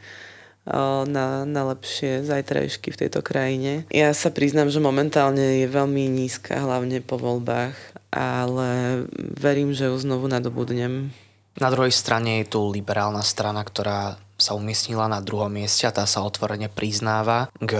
na, 1.07 1.47
na 1.47 1.61
lepšie 1.73 2.27
zajtrajšky 2.27 2.91
v 2.91 2.99
tejto 3.05 3.23
krajine. 3.23 3.87
Ja 3.91 4.11
sa 4.11 4.29
priznám, 4.29 4.67
že 4.67 4.83
momentálne 4.83 5.63
je 5.63 5.67
veľmi 5.71 6.11
nízka, 6.11 6.59
hlavne 6.59 6.99
po 6.99 7.15
voľbách, 7.15 7.75
ale 8.11 9.03
verím, 9.39 9.71
že 9.71 9.87
ju 9.87 9.95
znovu 9.95 10.27
nadobudnem. 10.27 11.11
Na 11.57 11.69
druhej 11.73 11.95
strane 11.95 12.43
je 12.43 12.53
tu 12.53 12.69
liberálna 12.69 13.25
strana, 13.25 13.65
ktorá 13.65 14.21
sa 14.37 14.53
umiestnila 14.53 15.09
na 15.09 15.17
druhom 15.17 15.49
mieste 15.49 15.89
a 15.89 15.95
tá 15.95 16.05
sa 16.05 16.21
otvorene 16.21 16.69
priznáva 16.69 17.49
k 17.57 17.73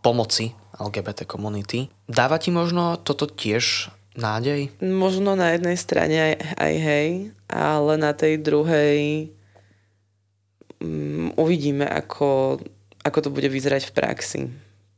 pomoci 0.00 0.56
LGBT 0.80 1.28
komunity. 1.28 1.92
Dáva 2.08 2.40
ti 2.40 2.48
možno 2.48 2.96
toto 2.96 3.28
tiež 3.28 3.92
nádej? 4.16 4.72
Možno 4.80 5.36
na 5.36 5.52
jednej 5.52 5.76
strane 5.76 6.16
aj, 6.16 6.34
aj 6.56 6.74
hej, 6.80 7.08
ale 7.52 7.92
na 8.00 8.16
tej 8.16 8.40
druhej 8.40 9.28
um, 10.80 11.32
uvidíme, 11.36 11.86
ako, 11.86 12.60
ako 13.02 13.18
to 13.22 13.30
bude 13.30 13.48
vyzerať 13.48 13.90
v 13.90 13.94
praxi. 13.96 14.40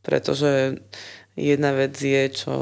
Pretože 0.02 0.80
jedna 1.36 1.76
vec 1.76 1.94
je, 1.98 2.22
čo 2.32 2.54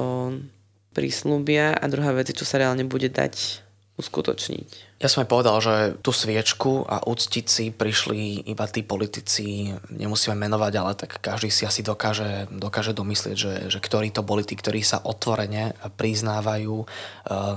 prislúbia 0.97 1.77
a 1.77 1.85
druhá 1.93 2.17
vec 2.17 2.33
je, 2.33 2.41
čo 2.41 2.49
sa 2.49 2.57
reálne 2.57 2.89
bude 2.89 3.13
dať 3.13 3.67
uskutočniť. 3.97 5.01
Ja 5.01 5.09
som 5.09 5.25
aj 5.25 5.29
povedal, 5.29 5.57
že 5.61 5.75
tú 6.05 6.13
sviečku 6.13 6.85
a 6.85 7.05
úctiť 7.05 7.45
si 7.49 7.65
prišli 7.73 8.49
iba 8.49 8.65
tí 8.69 8.85
politici, 8.85 9.73
nemusíme 9.93 10.37
menovať, 10.37 10.73
ale 10.77 10.93
tak 10.97 11.21
každý 11.21 11.49
si 11.49 11.65
asi 11.65 11.81
dokáže, 11.81 12.49
dokáže 12.53 12.93
domyslieť, 12.97 13.37
že, 13.37 13.55
že 13.73 13.79
ktorí 13.81 14.13
to 14.13 14.25
boli 14.25 14.45
tí, 14.45 14.57
ktorí 14.57 14.85
sa 14.85 15.01
otvorene 15.01 15.77
priznávajú 15.97 16.77
e, 16.81 16.87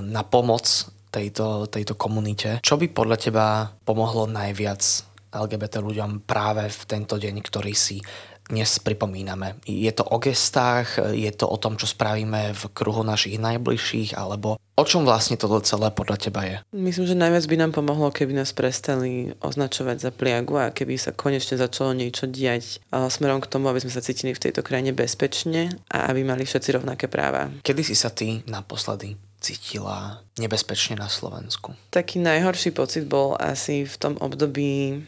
na 0.04 0.24
pomoc 0.24 0.64
tejto, 1.12 1.68
tejto 1.68 1.96
komunite. 1.96 2.60
Čo 2.64 2.80
by 2.80 2.88
podľa 2.88 3.16
teba 3.20 3.46
pomohlo 3.84 4.24
najviac 4.28 5.09
LGBT 5.30 5.80
ľuďom 5.80 6.26
práve 6.26 6.66
v 6.68 6.82
tento 6.86 7.16
deň, 7.16 7.34
ktorý 7.42 7.72
si 7.72 8.02
dnes 8.50 8.82
pripomíname. 8.82 9.62
Je 9.62 9.94
to 9.94 10.02
o 10.02 10.18
gestách, 10.18 10.98
je 11.14 11.30
to 11.30 11.46
o 11.46 11.54
tom, 11.54 11.78
čo 11.78 11.86
spravíme 11.86 12.50
v 12.50 12.62
kruhu 12.74 13.06
našich 13.06 13.38
najbližších, 13.38 14.18
alebo 14.18 14.58
o 14.58 14.82
čom 14.82 15.06
vlastne 15.06 15.38
toto 15.38 15.62
celé 15.62 15.86
podľa 15.94 16.16
teba 16.18 16.42
je? 16.42 16.56
Myslím, 16.74 17.06
že 17.06 17.14
najviac 17.14 17.46
by 17.46 17.56
nám 17.62 17.72
pomohlo, 17.78 18.10
keby 18.10 18.34
nás 18.34 18.50
prestali 18.50 19.30
označovať 19.38 20.02
za 20.02 20.10
pliagu 20.10 20.58
a 20.58 20.74
keby 20.74 20.98
sa 20.98 21.14
konečne 21.14 21.62
začalo 21.62 21.94
niečo 21.94 22.26
diať 22.26 22.82
smerom 22.90 23.38
k 23.38 23.46
tomu, 23.46 23.70
aby 23.70 23.86
sme 23.86 23.94
sa 23.94 24.02
cítili 24.02 24.34
v 24.34 24.42
tejto 24.42 24.66
krajine 24.66 24.90
bezpečne 24.90 25.70
a 25.86 26.10
aby 26.10 26.26
mali 26.26 26.42
všetci 26.42 26.74
rovnaké 26.74 27.06
práva. 27.06 27.54
Kedy 27.62 27.86
si 27.86 27.94
sa 27.94 28.10
ty 28.10 28.42
naposledy 28.50 29.14
cítila 29.38 30.26
nebezpečne 30.42 30.98
na 30.98 31.06
Slovensku? 31.06 31.78
Taký 31.94 32.18
najhorší 32.18 32.74
pocit 32.74 33.06
bol 33.06 33.38
asi 33.38 33.86
v 33.86 33.94
tom 33.94 34.18
období 34.18 35.06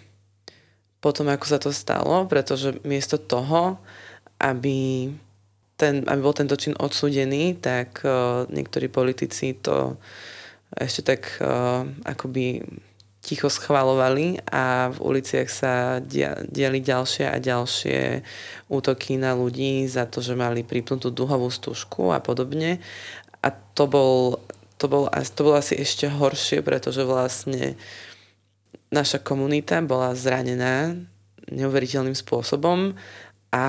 potom, 1.03 1.27
ako 1.27 1.47
sa 1.51 1.59
to 1.59 1.75
stalo, 1.75 2.31
pretože 2.31 2.79
miesto 2.87 3.19
toho, 3.19 3.83
aby, 4.39 5.11
ten, 5.75 6.07
aby 6.07 6.21
bol 6.23 6.31
tento 6.31 6.55
čin 6.55 6.79
odsúdený, 6.79 7.59
tak 7.59 8.07
uh, 8.07 8.47
niektorí 8.47 8.87
politici 8.87 9.59
to 9.59 9.99
ešte 10.79 11.03
tak 11.03 11.43
uh, 11.43 11.83
akoby 12.07 12.63
ticho 13.19 13.51
schvalovali 13.51 14.39
a 14.47 14.95
v 14.95 14.99
uliciach 15.03 15.51
sa 15.51 15.99
dia, 15.99 16.39
diali 16.47 16.79
ďalšie 16.79 17.27
a 17.27 17.37
ďalšie 17.39 18.23
útoky 18.71 19.19
na 19.19 19.35
ľudí 19.35 19.87
za 19.91 20.07
to, 20.07 20.23
že 20.23 20.39
mali 20.39 20.63
pripnutú 20.63 21.11
duhovú 21.11 21.51
stužku 21.51 22.15
a 22.15 22.23
podobne. 22.23 22.79
A 23.43 23.51
to 23.51 23.91
bol, 23.91 24.43
to 24.79 24.87
bol, 24.87 25.11
to 25.11 25.41
bol 25.43 25.55
asi 25.55 25.79
ešte 25.83 26.11
horšie, 26.11 26.67
pretože 26.67 27.07
vlastne 27.07 27.75
uh, 27.75 28.12
naša 28.93 29.19
komunita 29.25 29.81
bola 29.81 30.13
zranená 30.13 30.95
neuveriteľným 31.49 32.15
spôsobom 32.15 32.95
a 33.51 33.65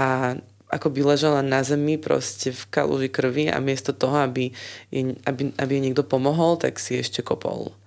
ako 0.74 0.89
by 0.89 1.01
ležala 1.13 1.46
na 1.46 1.62
zemi 1.62 2.01
proste 2.01 2.50
v 2.50 2.63
kaluži 2.74 3.10
krvi 3.13 3.46
a 3.48 3.62
miesto 3.62 3.94
toho, 3.94 4.25
aby, 4.25 4.50
aby, 5.30 5.42
aby 5.53 5.72
jej 5.77 5.84
niekto 5.86 6.01
pomohol, 6.01 6.58
tak 6.58 6.82
si 6.82 6.98
ešte 6.98 7.22
kopol. 7.22 7.77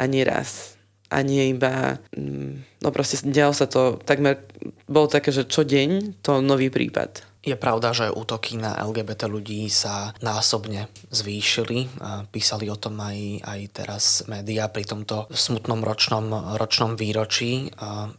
A 0.00 0.08
nie 0.08 0.24
raz. 0.24 0.80
A 1.12 1.20
iba... 1.20 2.00
Mm, 2.16 2.64
no 2.80 2.88
proste 2.94 3.20
dialo 3.28 3.52
sa 3.52 3.68
to 3.68 4.00
takmer... 4.08 4.40
Bolo 4.88 5.12
také, 5.12 5.34
že 5.34 5.44
čo 5.44 5.68
deň 5.68 6.22
to 6.24 6.40
nový 6.40 6.72
prípad. 6.72 7.29
Je 7.40 7.56
pravda, 7.56 7.96
že 7.96 8.12
útoky 8.12 8.60
na 8.60 8.76
LGBT 8.76 9.24
ľudí 9.24 9.64
sa 9.72 10.12
násobne 10.20 10.92
zvýšili. 11.08 11.88
Písali 12.28 12.68
o 12.68 12.76
tom 12.76 13.00
aj, 13.00 13.18
aj 13.40 13.60
teraz 13.72 14.04
médiá 14.28 14.68
pri 14.68 14.84
tomto 14.84 15.24
smutnom 15.32 15.80
ročnom, 15.80 16.28
ročnom 16.60 17.00
výročí. 17.00 17.72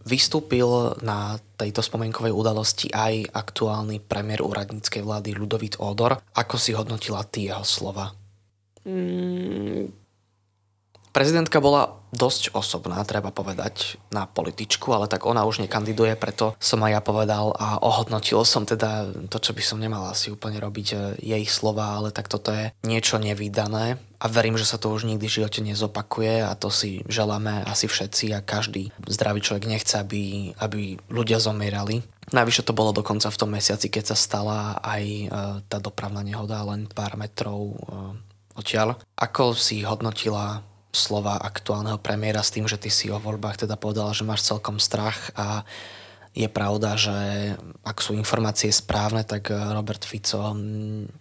Vystúpil 0.10 0.98
na 1.06 1.38
tejto 1.54 1.86
spomienkovej 1.86 2.34
udalosti 2.34 2.90
aj 2.90 3.30
aktuálny 3.30 4.02
premiér 4.02 4.42
úradníckej 4.42 5.06
vlády 5.06 5.38
Ludovít 5.38 5.78
Odor. 5.78 6.18
Ako 6.34 6.58
si 6.58 6.74
hodnotila 6.74 7.22
ty 7.22 7.54
jeho 7.54 7.62
slova? 7.62 8.10
Mm, 8.90 9.86
Prezidentka 11.12 11.60
bola 11.60 12.00
dosť 12.16 12.56
osobná, 12.56 13.04
treba 13.04 13.32
povedať, 13.32 14.00
na 14.12 14.28
političku, 14.28 14.92
ale 14.92 15.08
tak 15.08 15.28
ona 15.28 15.44
už 15.48 15.64
nekandiduje, 15.64 16.16
preto 16.16 16.56
som 16.60 16.84
aj 16.84 16.92
ja 16.92 17.02
povedal 17.04 17.56
a 17.56 17.80
ohodnotil 17.84 18.44
som 18.44 18.68
teda 18.68 19.12
to, 19.32 19.40
čo 19.40 19.52
by 19.56 19.64
som 19.64 19.80
nemal 19.80 20.08
asi 20.08 20.32
úplne 20.32 20.60
robiť 20.60 20.88
e, 20.92 20.96
jej 21.20 21.44
slova, 21.48 22.00
ale 22.00 22.12
tak 22.12 22.28
toto 22.28 22.52
je 22.52 22.76
niečo 22.84 23.20
nevydané 23.20 24.00
a 24.22 24.26
verím, 24.28 24.60
že 24.60 24.68
sa 24.68 24.80
to 24.80 24.92
už 24.92 25.08
nikdy 25.08 25.26
v 25.28 25.36
živote 25.42 25.60
nezopakuje 25.64 26.46
a 26.46 26.52
to 26.56 26.68
si 26.68 27.02
želáme 27.08 27.64
asi 27.64 27.88
všetci 27.88 28.36
a 28.36 28.44
každý 28.46 28.92
zdravý 29.08 29.40
človek 29.40 29.66
nechce, 29.66 29.98
aby, 29.98 30.54
aby 30.60 31.00
ľudia 31.10 31.40
zomierali. 31.40 32.04
Najvyššie 32.32 32.68
to 32.68 32.78
bolo 32.78 32.96
dokonca 32.96 33.28
v 33.28 33.40
tom 33.40 33.52
mesiaci, 33.52 33.92
keď 33.92 34.14
sa 34.14 34.18
stala 34.20 34.80
aj 34.84 35.04
e, 35.04 35.28
tá 35.68 35.80
dopravná 35.80 36.24
nehoda 36.24 36.60
len 36.68 36.92
pár 36.92 37.16
metrov 37.16 37.72
e, 37.72 37.76
odtiaľ. 38.56 39.00
Ako 39.16 39.56
si 39.56 39.82
hodnotila 39.88 40.71
slova 40.92 41.40
aktuálneho 41.40 41.98
premiéra 41.98 42.44
s 42.44 42.52
tým, 42.52 42.68
že 42.68 42.80
ty 42.80 42.92
si 42.92 43.08
o 43.12 43.20
voľbách 43.20 43.68
teda 43.68 43.80
povedala, 43.80 44.16
že 44.16 44.28
máš 44.28 44.48
celkom 44.48 44.78
strach 44.78 45.32
a 45.36 45.64
je 46.32 46.48
pravda, 46.48 46.96
že 46.96 47.16
ak 47.84 48.00
sú 48.00 48.16
informácie 48.16 48.72
správne, 48.72 49.28
tak 49.28 49.52
Robert 49.52 50.08
Fico, 50.08 50.56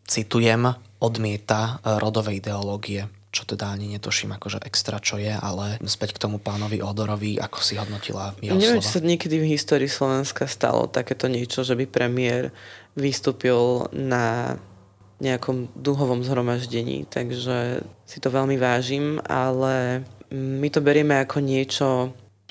citujem, 0.07 0.71
odmieta 1.03 1.83
rodové 1.83 2.39
ideológie 2.39 3.11
čo 3.31 3.47
teda 3.47 3.71
ani 3.71 3.87
netuším 3.95 4.35
akože 4.35 4.59
extra 4.67 4.99
čo 4.99 5.15
je, 5.15 5.31
ale 5.31 5.79
späť 5.87 6.19
k 6.19 6.23
tomu 6.27 6.43
pánovi 6.43 6.83
Odorovi, 6.83 7.39
ako 7.39 7.63
si 7.63 7.79
hodnotila 7.79 8.35
jeho 8.43 8.59
Neviem, 8.59 8.83
slova. 8.83 8.87
či 8.91 8.91
sa 8.91 9.01
niekedy 9.07 9.37
v 9.39 9.51
histórii 9.55 9.87
Slovenska 9.87 10.51
stalo 10.51 10.91
takéto 10.91 11.31
niečo, 11.31 11.63
že 11.63 11.79
by 11.79 11.87
premiér 11.87 12.51
vystúpil 12.99 13.87
na 13.95 14.59
nejakom 15.21 15.69
duhovom 15.77 16.25
zhromaždení, 16.25 17.05
takže 17.07 17.85
si 18.09 18.19
to 18.19 18.33
veľmi 18.33 18.57
vážim, 18.57 19.21
ale 19.29 20.05
my 20.33 20.69
to 20.73 20.81
berieme 20.81 21.21
ako 21.21 21.45
niečo 21.45 21.89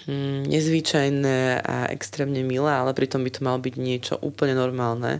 mm, 0.05 0.45
nezvyčajné 0.47 1.65
a 1.65 1.89
extrémne 1.89 2.45
milé, 2.45 2.69
ale 2.69 2.93
pritom 2.93 3.25
by 3.25 3.31
to 3.33 3.41
malo 3.41 3.59
byť 3.59 3.75
niečo 3.75 4.15
úplne 4.21 4.53
normálne 4.53 5.19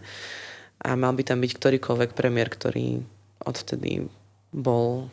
a 0.80 0.96
mal 0.96 1.12
by 1.12 1.26
tam 1.26 1.42
byť 1.42 1.52
ktorýkoľvek 1.58 2.16
premiér, 2.16 2.48
ktorý 2.48 3.04
odvtedy 3.44 4.08
bol 4.54 5.10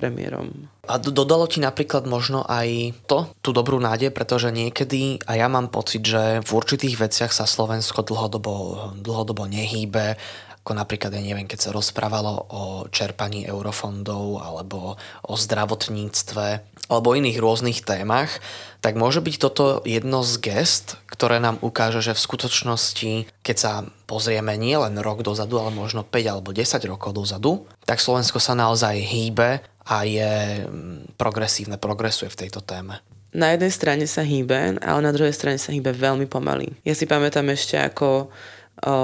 premiérom. 0.00 0.72
A 0.88 0.96
dodalo 0.96 1.44
ti 1.44 1.60
napríklad 1.60 2.08
možno 2.08 2.40
aj 2.48 2.96
to, 3.04 3.28
tú 3.44 3.52
dobrú 3.52 3.76
nádej, 3.76 4.08
pretože 4.08 4.48
niekedy, 4.48 5.20
a 5.28 5.36
ja 5.36 5.46
mám 5.52 5.68
pocit, 5.68 6.00
že 6.00 6.40
v 6.40 6.50
určitých 6.50 6.96
veciach 6.96 7.32
sa 7.36 7.44
Slovensko 7.44 8.00
dlhodobo, 8.00 8.54
dlhodobo 8.96 9.44
nehýbe, 9.44 10.16
ako 10.60 10.76
napríklad, 10.76 11.16
ja 11.16 11.24
neviem, 11.24 11.48
keď 11.48 11.68
sa 11.68 11.74
rozprávalo 11.74 12.46
o 12.52 12.62
čerpaní 12.92 13.48
eurofondov 13.48 14.44
alebo 14.44 15.00
o 15.24 15.34
zdravotníctve 15.34 16.46
alebo 16.92 17.16
iných 17.16 17.40
rôznych 17.40 17.80
témach, 17.80 18.42
tak 18.84 19.00
môže 19.00 19.24
byť 19.24 19.36
toto 19.40 19.80
jedno 19.88 20.20
z 20.20 20.36
gest, 20.42 21.00
ktoré 21.08 21.40
nám 21.40 21.56
ukáže, 21.64 22.04
že 22.04 22.12
v 22.12 22.24
skutočnosti, 22.28 23.12
keď 23.40 23.56
sa 23.56 23.72
pozrieme 24.04 24.52
nie 24.60 24.76
len 24.76 25.00
rok 25.00 25.24
dozadu, 25.24 25.56
ale 25.56 25.72
možno 25.72 26.04
5 26.04 26.12
alebo 26.28 26.52
10 26.52 26.76
rokov 26.84 27.16
dozadu, 27.16 27.64
tak 27.88 28.02
Slovensko 28.02 28.36
sa 28.36 28.52
naozaj 28.52 29.00
hýbe 29.00 29.64
a 29.88 29.96
je 30.04 30.66
mm, 30.66 31.16
progresívne, 31.16 31.80
progresuje 31.80 32.28
v 32.28 32.46
tejto 32.46 32.60
téme 32.60 33.00
na 33.30 33.54
jednej 33.54 33.70
strane 33.70 34.04
sa 34.10 34.26
hýbe, 34.26 34.82
ale 34.82 35.00
na 35.06 35.14
druhej 35.14 35.30
strane 35.30 35.54
sa 35.54 35.70
hýbe 35.70 35.94
veľmi 35.94 36.26
pomaly. 36.26 36.74
Ja 36.82 36.98
si 36.98 37.06
pamätám 37.06 37.46
ešte, 37.54 37.78
ako 37.78 38.26
o, 38.26 38.94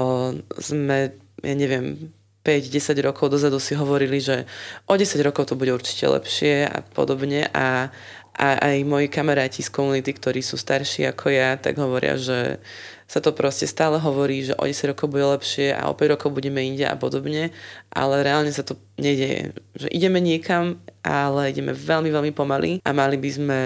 sme 0.59 1.15
ja 1.43 1.53
neviem, 1.53 2.13
5-10 2.47 3.03
rokov 3.03 3.27
dozadu 3.27 3.59
si 3.59 3.75
hovorili, 3.75 4.23
že 4.23 4.47
o 4.87 4.95
10 4.95 5.19
rokov 5.19 5.51
to 5.51 5.59
bude 5.59 5.75
určite 5.75 6.07
lepšie 6.07 6.63
a 6.63 6.79
podobne 6.95 7.51
a, 7.51 7.91
a 8.31 8.45
aj 8.63 8.87
moji 8.87 9.11
kamaráti 9.11 9.59
z 9.59 9.67
komunity, 9.67 10.15
ktorí 10.15 10.39
sú 10.39 10.55
starší 10.55 11.11
ako 11.11 11.27
ja, 11.27 11.59
tak 11.59 11.75
hovoria, 11.75 12.15
že 12.15 12.63
sa 13.03 13.19
to 13.19 13.35
proste 13.35 13.67
stále 13.67 13.99
hovorí, 13.99 14.47
že 14.47 14.55
o 14.55 14.63
10 14.63 14.95
rokov 14.95 15.11
bude 15.11 15.27
lepšie 15.27 15.75
a 15.75 15.91
o 15.91 15.95
5 15.95 16.15
rokov 16.15 16.31
budeme 16.31 16.63
inde 16.63 16.87
a 16.87 16.95
podobne, 16.95 17.51
ale 17.91 18.15
reálne 18.23 18.51
sa 18.55 18.63
to 18.63 18.79
nedieje. 18.95 19.51
Že 19.75 19.87
ideme 19.91 20.23
niekam, 20.23 20.79
ale 21.03 21.51
ideme 21.51 21.75
veľmi, 21.75 22.11
veľmi 22.11 22.31
pomaly 22.31 22.79
a 22.83 22.89
mali 22.95 23.19
by 23.19 23.29
sme 23.31 23.59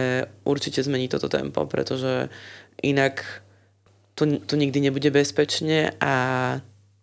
určite 0.46 0.82
zmeniť 0.82 1.10
toto 1.18 1.30
tempo, 1.30 1.70
pretože 1.70 2.34
inak 2.82 3.22
tu, 4.18 4.42
tu 4.42 4.54
nikdy 4.58 4.90
nebude 4.90 5.10
bezpečne 5.14 5.94
a 6.02 6.14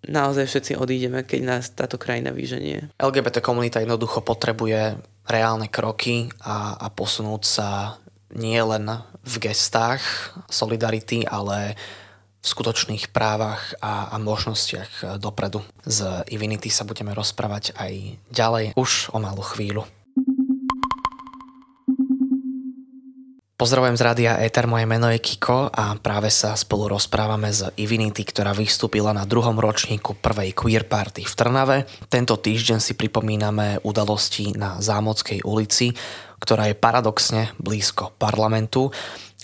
naozaj 0.06 0.46
všetci 0.46 0.72
odídeme, 0.78 1.26
keď 1.26 1.40
nás 1.42 1.64
táto 1.74 1.98
krajina 1.98 2.30
vyženie. 2.30 2.92
LGBT 3.00 3.42
komunita 3.42 3.82
jednoducho 3.82 4.22
potrebuje 4.22 5.00
reálne 5.26 5.66
kroky 5.66 6.30
a, 6.44 6.78
a 6.78 6.86
posunúť 6.88 7.42
sa 7.44 7.68
nie 8.32 8.60
len 8.60 8.84
v 9.24 9.34
gestách 9.40 10.02
solidarity, 10.48 11.24
ale 11.24 11.76
v 12.38 12.46
skutočných 12.46 13.10
právach 13.10 13.74
a, 13.82 14.14
a 14.14 14.16
možnostiach 14.16 15.18
dopredu. 15.18 15.64
Z 15.82 16.22
Ivinity 16.30 16.70
sa 16.70 16.86
budeme 16.86 17.10
rozprávať 17.10 17.74
aj 17.74 17.92
ďalej, 18.30 18.64
už 18.78 19.10
o 19.10 19.18
malú 19.18 19.42
chvíľu. 19.42 19.82
Pozdravujem 23.58 23.98
z 23.98 24.06
Rádia 24.06 24.38
Ether, 24.38 24.70
moje 24.70 24.86
meno 24.86 25.10
je 25.10 25.18
Kiko 25.18 25.66
a 25.66 25.98
práve 25.98 26.30
sa 26.30 26.54
spolu 26.54 26.94
rozprávame 26.94 27.50
z 27.50 27.74
Ivinity, 27.74 28.22
ktorá 28.22 28.54
vystúpila 28.54 29.10
na 29.10 29.26
druhom 29.26 29.58
ročníku 29.58 30.14
prvej 30.14 30.54
queer 30.54 30.86
party 30.86 31.26
v 31.26 31.34
Trnave. 31.34 31.76
Tento 32.06 32.38
týždeň 32.38 32.78
si 32.78 32.94
pripomíname 32.94 33.82
udalosti 33.82 34.54
na 34.54 34.78
Zámockej 34.78 35.42
ulici, 35.42 35.90
ktorá 36.38 36.70
je 36.70 36.78
paradoxne 36.78 37.50
blízko 37.58 38.14
parlamentu. 38.14 38.94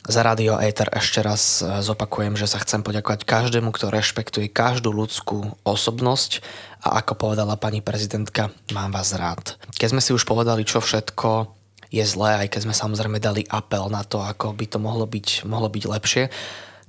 Za 0.07 0.22
Radio 0.22 0.62
Ether 0.62 0.94
ešte 0.94 1.18
raz 1.18 1.59
e, 1.59 1.83
zopakujem, 1.83 2.38
že 2.38 2.46
sa 2.46 2.62
chcem 2.62 2.87
poďakovať 2.87 3.27
každému, 3.27 3.74
kto 3.74 3.90
rešpektuje 3.90 4.46
každú 4.46 4.94
ľudskú 4.94 5.59
osobnosť 5.66 6.38
a 6.87 7.03
ako 7.03 7.18
povedala 7.18 7.59
pani 7.59 7.83
prezidentka, 7.83 8.55
mám 8.70 8.94
vás 8.94 9.11
rád. 9.11 9.59
Keď 9.74 9.90
sme 9.90 9.98
si 9.98 10.14
už 10.14 10.22
povedali, 10.22 10.62
čo 10.62 10.79
všetko 10.79 11.63
je 11.94 12.02
zlé, 12.02 12.42
aj 12.42 12.48
keď 12.50 12.61
sme 12.66 12.74
samozrejme 12.74 13.22
dali 13.22 13.46
apel 13.46 13.87
na 13.87 14.02
to, 14.02 14.18
ako 14.18 14.50
by 14.50 14.66
to 14.66 14.83
mohlo 14.83 15.07
byť, 15.07 15.46
mohlo 15.46 15.70
byť 15.70 15.85
lepšie, 15.87 16.24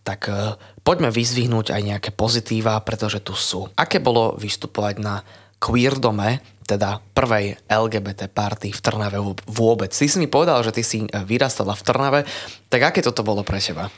tak 0.02 0.26
e, 0.26 0.58
poďme 0.82 1.14
vyzvihnúť 1.14 1.70
aj 1.70 1.82
nejaké 1.86 2.10
pozitíva, 2.10 2.82
pretože 2.82 3.22
tu 3.22 3.38
sú. 3.38 3.70
Aké 3.78 4.02
bolo 4.02 4.34
vystupovať 4.42 4.96
na 4.98 5.22
Queerdome, 5.62 6.42
teda 6.66 6.98
prvej 7.14 7.62
LGBT 7.70 8.26
party 8.26 8.74
v 8.74 8.82
Trnave 8.82 9.22
vôbec. 9.46 9.94
Ty 9.94 10.10
si 10.10 10.18
mi 10.18 10.26
povedal, 10.26 10.66
že 10.66 10.74
ty 10.74 10.82
si 10.82 11.06
vyrastala 11.06 11.78
v 11.78 11.86
Trnave, 11.86 12.20
tak 12.74 12.90
aké 12.90 13.06
toto 13.06 13.22
bolo 13.22 13.46
pre 13.46 13.62
teba? 13.62 13.94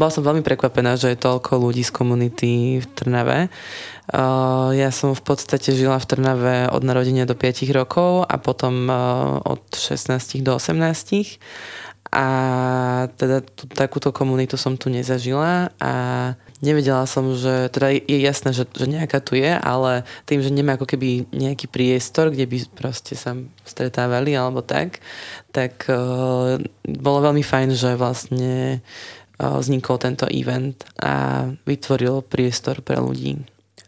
Bola 0.00 0.08
som 0.08 0.24
veľmi 0.24 0.40
prekvapená, 0.40 0.96
že 0.96 1.12
je 1.12 1.20
toľko 1.20 1.68
ľudí 1.68 1.84
z 1.84 1.92
komunity 1.92 2.80
v 2.80 2.86
Trnave. 2.96 3.52
Ja 4.72 4.90
som 4.90 5.14
v 5.14 5.22
podstate 5.22 5.70
žila 5.78 5.94
v 6.02 6.08
Trnave 6.10 6.56
od 6.74 6.82
narodenia 6.82 7.22
do 7.22 7.38
5 7.38 7.70
rokov 7.70 8.26
a 8.26 8.34
potom 8.34 8.90
od 9.46 9.62
16 9.70 10.42
do 10.42 10.58
18. 10.58 11.38
A 12.12 12.26
teda 13.16 13.40
tú, 13.40 13.64
takúto 13.72 14.12
komunitu 14.12 14.60
som 14.60 14.76
tu 14.76 14.92
nezažila 14.92 15.72
a 15.80 15.92
nevedela 16.60 17.08
som, 17.08 17.32
že 17.32 17.72
teda 17.72 17.88
je 17.88 18.18
jasné, 18.20 18.52
že, 18.52 18.68
že 18.68 18.84
nejaká 18.84 19.24
tu 19.24 19.32
je, 19.32 19.48
ale 19.48 20.04
tým, 20.28 20.44
že 20.44 20.52
nemá 20.52 20.76
ako 20.76 20.92
keby 20.92 21.32
nejaký 21.32 21.72
priestor, 21.72 22.28
kde 22.28 22.44
by 22.44 22.58
proste 22.76 23.16
sa 23.16 23.32
stretávali 23.64 24.36
alebo 24.36 24.60
tak, 24.60 25.00
tak 25.56 25.88
uh, 25.88 26.60
bolo 26.84 27.18
veľmi 27.32 27.40
fajn, 27.40 27.68
že 27.72 27.96
vlastne 27.96 28.84
uh, 29.40 29.56
vznikol 29.56 29.96
tento 29.96 30.28
event 30.28 30.84
a 31.00 31.48
vytvoril 31.64 32.20
priestor 32.20 32.84
pre 32.84 33.00
ľudí. 33.00 33.40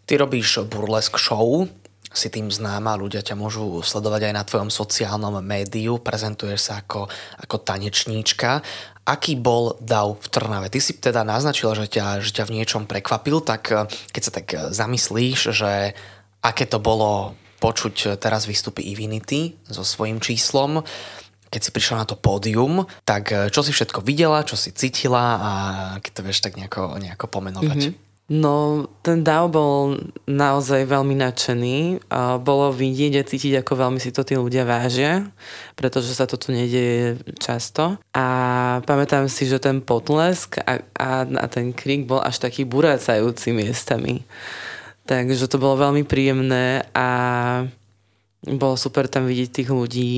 Ty 0.05 0.21
robíš 0.21 0.65
burlesk 0.69 1.17
show, 1.17 1.69
si 2.15 2.31
tým 2.31 2.47
známa, 2.47 2.95
ľudia 2.95 3.27
ťa 3.27 3.35
môžu 3.35 3.83
sledovať 3.83 4.31
aj 4.31 4.35
na 4.39 4.47
tvojom 4.47 4.71
sociálnom 4.71 5.43
médiu, 5.43 5.99
prezentuješ 5.99 6.61
sa 6.71 6.75
ako, 6.79 7.11
ako 7.43 7.57
tanečníčka 7.67 8.63
Aký 9.05 9.37
bol 9.37 9.77
DAO 9.85 10.17
v 10.17 10.27
Trnave? 10.33 10.73
Ty 10.73 10.81
si 10.81 10.97
teda 10.97 11.29
naznačil, 11.29 11.77
že 11.77 11.93
ťa, 11.93 12.25
že 12.25 12.33
ťa 12.41 12.49
v 12.49 12.55
niečom 12.57 12.89
prekvapil, 12.89 13.45
tak 13.45 13.63
eh, 13.69 13.85
keď 13.85 14.23
sa 14.25 14.33
tak 14.33 14.47
eh, 14.57 14.73
zamyslíš, 14.73 15.53
že 15.53 15.93
aké 16.41 16.65
to 16.65 16.81
bolo 16.81 17.37
počuť 17.61 17.95
eh, 18.09 18.11
teraz 18.17 18.49
výstupy 18.49 18.81
Evinity 18.81 19.61
so 19.69 19.85
svojím 19.85 20.25
číslom, 20.25 20.81
keď 21.53 21.61
si 21.61 21.71
prišla 21.71 22.01
na 22.03 22.07
to 22.09 22.17
pódium, 22.19 22.89
tak 23.07 23.31
čo 23.31 23.63
si 23.63 23.71
všetko 23.71 24.03
videla, 24.03 24.43
čo 24.43 24.59
si 24.59 24.75
cítila 24.75 25.39
a 25.39 25.51
keď 26.03 26.11
to 26.11 26.25
vieš 26.27 26.43
tak 26.43 26.59
nejako, 26.59 26.99
nejako 26.99 27.31
pomenovať. 27.31 27.95
Mm-hmm. 27.95 28.04
No, 28.25 28.89
ten 29.05 29.21
DAO 29.21 29.53
bol 29.53 30.01
naozaj 30.25 30.89
veľmi 30.89 31.13
nadšený. 31.13 32.09
Bolo 32.41 32.73
vidieť 32.73 33.21
a 33.21 33.29
cítiť, 33.29 33.61
ako 33.61 33.73
veľmi 33.85 34.01
si 34.01 34.17
to 34.17 34.25
tí 34.25 34.33
ľudia 34.33 34.65
vážia, 34.65 35.29
pretože 35.77 36.17
sa 36.17 36.25
to 36.25 36.41
tu 36.41 36.49
nedieje 36.49 37.21
často. 37.37 38.01
A 38.17 38.27
pamätám 38.89 39.29
si, 39.29 39.45
že 39.45 39.61
ten 39.61 39.85
potlesk 39.85 40.57
a, 40.65 40.81
a, 40.97 41.29
a 41.29 41.47
ten 41.53 41.77
krik 41.77 42.09
bol 42.09 42.25
až 42.25 42.41
taký 42.41 42.65
burácajúci 42.65 43.53
miestami. 43.53 44.25
Takže 45.05 45.45
to 45.45 45.61
bolo 45.61 45.85
veľmi 45.85 46.09
príjemné 46.09 46.89
a 46.97 47.09
bolo 48.45 48.77
super 48.77 49.09
tam 49.09 49.25
vidieť 49.25 49.51
tých 49.51 49.71
ľudí, 49.73 50.11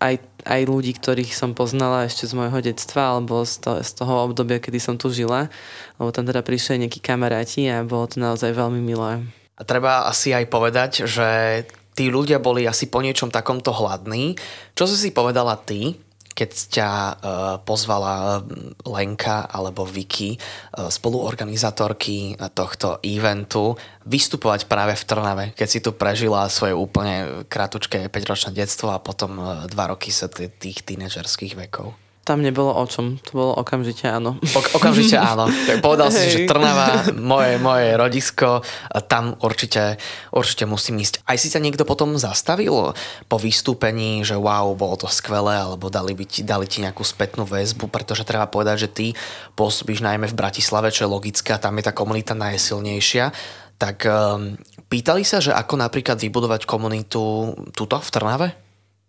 aj, 0.00 0.14
aj 0.44 0.60
ľudí, 0.64 0.96
ktorých 0.96 1.36
som 1.36 1.52
poznala 1.52 2.08
ešte 2.08 2.24
z 2.24 2.32
môjho 2.32 2.64
detstva 2.64 3.16
alebo 3.16 3.44
z, 3.44 3.60
to, 3.60 3.70
z 3.84 3.90
toho 3.92 4.24
obdobia, 4.24 4.56
kedy 4.56 4.80
som 4.80 4.96
tu 4.96 5.12
žila, 5.12 5.52
lebo 6.00 6.08
tam 6.16 6.24
teda 6.24 6.40
prišli 6.40 6.84
nejakí 6.84 7.04
kamaráti 7.04 7.68
a 7.68 7.84
bolo 7.84 8.08
to 8.08 8.16
naozaj 8.24 8.56
veľmi 8.56 8.80
milé. 8.80 9.20
A 9.54 9.62
treba 9.62 10.08
asi 10.08 10.32
aj 10.32 10.48
povedať, 10.48 10.90
že 11.04 11.62
tí 11.94 12.10
ľudia 12.10 12.42
boli 12.42 12.66
asi 12.66 12.90
po 12.90 13.04
niečom 13.04 13.30
takomto 13.30 13.70
hladní. 13.70 14.34
Čo 14.74 14.90
si 14.90 14.96
si 14.98 15.10
povedala 15.14 15.54
ty, 15.60 15.94
keď 16.34 16.50
ťa 16.50 16.90
uh, 16.90 17.14
pozvala 17.62 18.42
Lenka 18.84 19.46
alebo 19.46 19.86
Vicky, 19.86 20.36
uh, 20.36 20.90
spoluorganizátorky 20.90 22.36
tohto 22.52 23.00
eventu, 23.00 23.78
vystupovať 24.04 24.68
práve 24.68 24.98
v 24.98 25.06
Trnave, 25.06 25.44
keď 25.56 25.68
si 25.70 25.80
tu 25.80 25.96
prežila 25.96 26.50
svoje 26.52 26.76
úplne 26.76 27.46
kratučké 27.48 28.10
5-ročné 28.12 28.52
detstvo 28.52 28.92
a 28.92 29.00
potom 29.00 29.40
uh, 29.40 29.46
dva 29.70 29.94
roky 29.94 30.12
sa 30.12 30.28
tých 30.28 30.84
tínedžerských 30.84 31.56
vekov. 31.56 32.03
Tam 32.24 32.40
nebolo 32.40 32.72
o 32.72 32.84
čom, 32.88 33.20
to 33.20 33.36
bolo 33.36 33.52
okamžite 33.60 34.08
áno. 34.08 34.40
O, 34.40 34.60
okamžite 34.80 35.20
áno. 35.20 35.44
Tak 35.68 35.84
povedal 35.84 36.08
si, 36.08 36.32
že 36.32 36.48
Trnava, 36.48 37.04
moje, 37.20 37.60
moje 37.60 37.92
rodisko, 38.00 38.64
tam 39.04 39.36
určite, 39.44 40.00
určite 40.32 40.64
musím 40.64 41.04
ísť. 41.04 41.20
Aj 41.28 41.36
si 41.36 41.52
sa 41.52 41.60
niekto 41.60 41.84
potom 41.84 42.16
zastavil 42.16 42.96
po 43.28 43.36
vystúpení, 43.36 44.24
že 44.24 44.40
wow, 44.40 44.72
bolo 44.72 44.96
to 44.96 45.08
skvelé, 45.12 45.60
alebo 45.60 45.92
dali, 45.92 46.16
by 46.16 46.24
ti, 46.24 46.40
dali 46.40 46.64
ti 46.64 46.80
nejakú 46.80 47.04
spätnú 47.04 47.44
väzbu, 47.44 47.92
pretože 47.92 48.24
treba 48.24 48.48
povedať, 48.48 48.88
že 48.88 48.92
ty 48.92 49.06
pôsobíš 49.52 50.00
najmä 50.00 50.24
v 50.24 50.38
Bratislave, 50.38 50.88
čo 50.88 51.04
je 51.04 51.12
logické, 51.12 51.52
tam 51.60 51.76
je 51.76 51.84
tá 51.84 51.92
komunita 51.92 52.32
najsilnejšia. 52.32 53.36
Tak 53.76 54.08
um, 54.08 54.56
pýtali 54.88 55.28
sa, 55.28 55.44
že 55.44 55.52
ako 55.52 55.76
napríklad 55.76 56.16
vybudovať 56.16 56.64
komunitu 56.64 57.52
tuto 57.76 58.00
v 58.00 58.08
Trnave? 58.08 58.63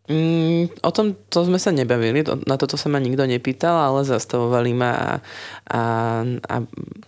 Mm, 0.05 0.69
o 0.85 0.91
tom 0.93 1.17
to 1.33 1.49
sme 1.49 1.57
sa 1.57 1.73
nebavili, 1.73 2.21
na 2.45 2.61
toto 2.61 2.77
sa 2.77 2.93
ma 2.93 3.01
nikto 3.01 3.25
nepýtal, 3.25 3.73
ale 3.73 4.05
zastavovali 4.05 4.69
ma 4.77 4.91
a, 4.93 5.11
a, 5.65 5.81
a 6.45 6.55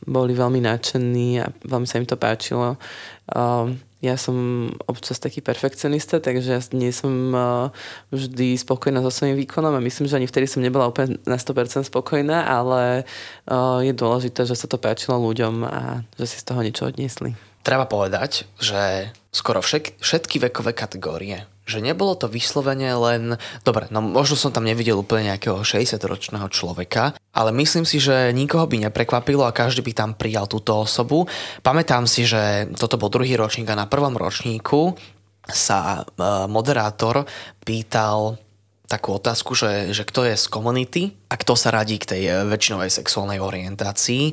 boli 0.02 0.34
veľmi 0.34 0.66
nadšení 0.66 1.46
a 1.46 1.46
veľmi 1.62 1.86
sa 1.86 2.02
im 2.02 2.10
to 2.10 2.18
páčilo. 2.18 2.82
Uh, 3.30 3.70
ja 4.02 4.18
som 4.18 4.70
občas 4.90 5.22
taký 5.22 5.46
perfekcionista, 5.46 6.18
takže 6.18 6.50
ja 6.58 6.62
nie 6.74 6.90
som 6.90 7.14
uh, 7.34 7.70
vždy 8.10 8.58
spokojná 8.58 9.06
so 9.06 9.14
svojím 9.14 9.46
výkonom 9.46 9.78
a 9.78 9.86
myslím, 9.86 10.10
že 10.10 10.18
ani 10.18 10.30
vtedy 10.30 10.50
som 10.50 10.66
nebola 10.66 10.90
úplne 10.90 11.22
na 11.30 11.38
100% 11.38 11.86
spokojná, 11.86 12.50
ale 12.50 13.06
uh, 13.46 13.78
je 13.86 13.94
dôležité, 13.94 14.46
že 14.46 14.58
sa 14.58 14.66
to 14.66 14.82
páčilo 14.82 15.22
ľuďom 15.22 15.66
a 15.66 16.02
že 16.18 16.26
si 16.34 16.38
z 16.42 16.46
toho 16.50 16.66
niečo 16.66 16.90
odniesli. 16.90 17.38
Treba 17.68 17.84
povedať, 17.84 18.48
že 18.64 19.12
skoro 19.36 19.60
všet, 19.60 20.00
všetky 20.00 20.40
vekové 20.40 20.72
kategórie 20.72 21.44
že 21.68 21.84
nebolo 21.84 22.16
to 22.16 22.32
vyslovene 22.32 22.96
len... 22.96 23.36
Dobre, 23.68 23.92
no 23.92 24.00
možno 24.00 24.40
som 24.40 24.56
tam 24.56 24.64
nevidel 24.64 24.96
úplne 24.96 25.36
nejakého 25.36 25.68
60-ročného 25.68 26.48
človeka, 26.48 27.12
ale 27.36 27.52
myslím 27.60 27.84
si, 27.84 28.00
že 28.00 28.32
nikoho 28.32 28.64
by 28.66 28.88
neprekvapilo 28.88 29.44
a 29.44 29.52
každý 29.52 29.84
by 29.84 29.92
tam 29.92 30.16
prijal 30.16 30.48
túto 30.48 30.80
osobu. 30.80 31.28
Pamätám 31.60 32.08
si, 32.08 32.24
že 32.24 32.72
toto 32.80 32.96
bol 32.96 33.12
druhý 33.12 33.36
ročník 33.36 33.68
a 33.68 33.76
na 33.76 33.86
prvom 33.86 34.16
ročníku 34.16 34.96
sa 35.44 36.08
e, 36.08 36.24
moderátor 36.48 37.28
pýtal 37.68 38.40
takú 38.88 39.20
otázku, 39.20 39.52
že, 39.52 39.92
že 39.92 40.08
kto 40.08 40.24
je 40.32 40.40
z 40.40 40.48
komunity 40.48 41.04
a 41.28 41.36
kto 41.36 41.60
sa 41.60 41.76
radí 41.76 42.00
k 42.00 42.16
tej 42.16 42.24
e, 42.24 42.34
väčšinovej 42.48 42.92
sexuálnej 42.92 43.44
orientácii 43.44 44.32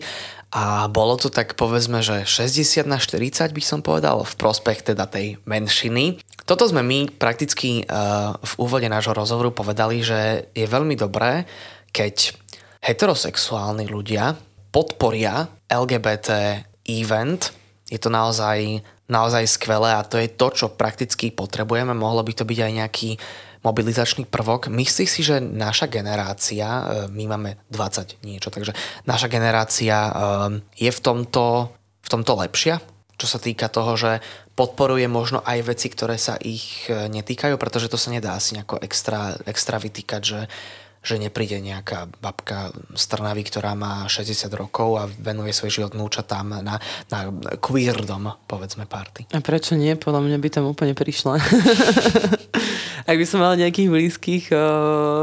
a 0.54 0.86
bolo 0.86 1.18
to 1.18 1.34
tak 1.34 1.58
povedzme, 1.58 1.98
že 1.98 2.22
60 2.22 2.86
na 2.86 3.02
40 3.02 3.50
by 3.50 3.62
som 3.62 3.82
povedal 3.82 4.22
v 4.22 4.34
prospech 4.38 4.94
teda 4.94 5.10
tej 5.10 5.42
menšiny. 5.50 6.22
Toto 6.46 6.62
sme 6.70 6.86
my 6.86 7.10
prakticky 7.10 7.82
uh, 7.82 8.38
v 8.38 8.52
úvode 8.62 8.86
nášho 8.86 9.18
rozhovoru 9.18 9.50
povedali, 9.50 10.06
že 10.06 10.46
je 10.54 10.62
veľmi 10.62 10.94
dobré, 10.94 11.42
keď 11.90 12.38
heterosexuálni 12.86 13.90
ľudia 13.90 14.38
podporia 14.70 15.50
LGBT 15.66 16.62
event. 16.86 17.50
Je 17.90 17.98
to 17.98 18.06
naozaj, 18.14 18.78
naozaj 19.10 19.50
skvelé 19.50 19.90
a 19.90 20.06
to 20.06 20.22
je 20.22 20.30
to, 20.38 20.54
čo 20.54 20.66
prakticky 20.78 21.34
potrebujeme. 21.34 21.98
Mohlo 21.98 22.22
by 22.22 22.30
to 22.30 22.46
byť 22.46 22.58
aj 22.62 22.72
nejaký 22.78 23.10
mobilizačný 23.64 24.28
prvok. 24.28 24.68
Myslíš 24.68 25.08
si, 25.08 25.24
že 25.24 25.40
naša 25.40 25.88
generácia, 25.88 26.68
e, 26.68 26.82
my 27.08 27.24
máme 27.32 27.50
20 27.72 28.20
niečo, 28.20 28.52
takže 28.52 28.76
naša 29.08 29.32
generácia 29.32 29.96
e, 29.96 30.12
je 30.76 30.90
v 30.92 31.00
tomto, 31.00 31.72
v 32.04 32.08
tomto 32.12 32.32
lepšia? 32.36 32.84
Čo 33.16 33.26
sa 33.26 33.38
týka 33.40 33.72
toho, 33.72 33.96
že 33.96 34.20
podporuje 34.52 35.08
možno 35.08 35.40
aj 35.40 35.58
veci, 35.64 35.88
ktoré 35.88 36.20
sa 36.20 36.36
ich 36.36 36.86
e, 36.92 37.08
netýkajú, 37.08 37.56
pretože 37.56 37.88
to 37.88 37.96
sa 37.96 38.12
nedá 38.12 38.36
asi 38.36 38.60
nejako 38.60 38.84
extra, 38.84 39.32
extra 39.48 39.80
vytýkať, 39.80 40.22
že 40.22 40.40
že 41.04 41.20
nepríde 41.20 41.60
nejaká 41.60 42.08
babka 42.24 42.72
z 42.96 43.04
Trnavy, 43.12 43.44
ktorá 43.44 43.76
má 43.76 44.08
60 44.08 44.48
rokov 44.56 44.96
a 44.96 45.04
venuje 45.04 45.52
svoj 45.52 45.70
život 45.70 45.92
núčatám 45.92 46.64
na, 46.64 46.80
na 47.12 47.20
queerdom, 47.60 48.32
povedzme, 48.48 48.88
party. 48.88 49.28
A 49.36 49.44
prečo 49.44 49.76
nie? 49.76 49.92
Podľa 50.00 50.24
mňa 50.24 50.38
by 50.40 50.48
tam 50.48 50.64
úplne 50.64 50.96
prišla. 50.96 51.36
Ak 53.10 53.16
by 53.20 53.26
som 53.28 53.44
mala 53.44 53.60
nejakých 53.60 53.92
blízkych 53.92 54.44
o, 54.56 54.64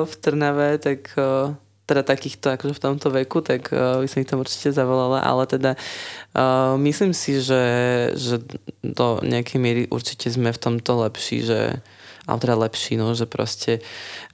v 0.05 0.13
Trnave, 0.21 0.77
tak 0.77 1.09
o, 1.17 1.57
teda 1.89 2.05
takýchto 2.05 2.53
akože 2.53 2.77
v 2.77 2.83
tomto 2.85 3.07
veku, 3.09 3.41
tak 3.41 3.73
o, 3.73 4.05
by 4.05 4.07
som 4.07 4.21
ich 4.21 4.29
tam 4.29 4.45
určite 4.45 4.69
zavolala, 4.69 5.25
ale 5.25 5.49
teda 5.49 5.73
o, 5.73 6.77
myslím 6.77 7.17
si, 7.17 7.41
že, 7.41 7.65
že 8.13 8.37
do 8.85 9.17
nejakej 9.25 9.57
miery 9.57 9.81
určite 9.89 10.29
sme 10.29 10.53
v 10.53 10.61
tomto 10.61 11.09
lepší, 11.09 11.41
že 11.41 11.81
alebo 12.29 12.37
teda 12.37 12.53
lepší, 12.53 13.01
no, 13.01 13.17
že 13.17 13.25
proste 13.25 13.81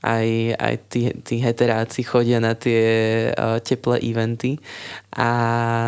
aj, 0.03 0.27
aj 0.59 0.75
tí, 0.91 1.01
tí 1.23 1.39
heteráci 1.39 2.03
chodia 2.03 2.43
na 2.43 2.51
tie 2.51 2.83
uh, 3.31 3.63
teplé 3.63 4.03
eventy. 4.03 4.59
A, 5.15 5.29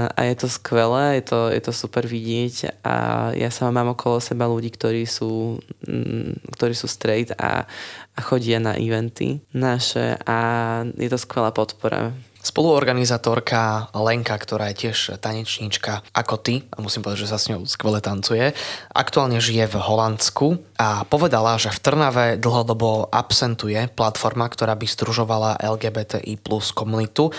a 0.08 0.22
je 0.24 0.36
to 0.40 0.48
skvelé, 0.48 1.20
je 1.20 1.24
to, 1.28 1.40
je 1.52 1.62
to 1.62 1.74
super 1.76 2.08
vidieť. 2.08 2.82
A 2.88 2.96
ja 3.36 3.52
sama 3.52 3.84
mám 3.84 4.00
okolo 4.00 4.24
seba 4.24 4.48
ľudí, 4.48 4.72
ktorí 4.72 5.04
sú, 5.04 5.60
mm, 5.84 6.56
ktorí 6.56 6.72
sú 6.72 6.88
straight 6.88 7.36
a, 7.36 7.68
a 8.16 8.20
chodia 8.24 8.64
na 8.64 8.80
eventy 8.80 9.44
naše. 9.52 10.16
A 10.24 10.38
je 10.96 11.10
to 11.12 11.20
skvelá 11.20 11.52
podpora 11.52 12.16
Spoluorganizátorka 12.40 13.92
Lenka, 13.92 14.36
ktorá 14.40 14.72
je 14.72 14.88
tiež 14.88 15.20
tanečníčka 15.20 16.08
ako 16.16 16.36
ty, 16.40 16.64
a 16.72 16.80
musím 16.80 17.04
povedať, 17.04 17.28
že 17.28 17.32
sa 17.32 17.38
s 17.40 17.52
ňou 17.52 17.68
skvele 17.68 18.00
tancuje, 18.00 18.56
aktuálne 18.96 19.44
žije 19.44 19.68
v 19.68 19.76
Holandsku 19.76 20.48
a 20.80 21.04
povedala, 21.04 21.60
že 21.60 21.68
v 21.68 21.84
Trnave 21.84 22.26
dlhodobo 22.40 23.12
absentuje 23.12 23.92
platforma, 23.92 24.48
ktorá 24.48 24.80
by 24.80 24.88
združovala 24.88 25.60
LGBTI 25.60 26.40
plus 26.40 26.72
komunitu 26.72 27.36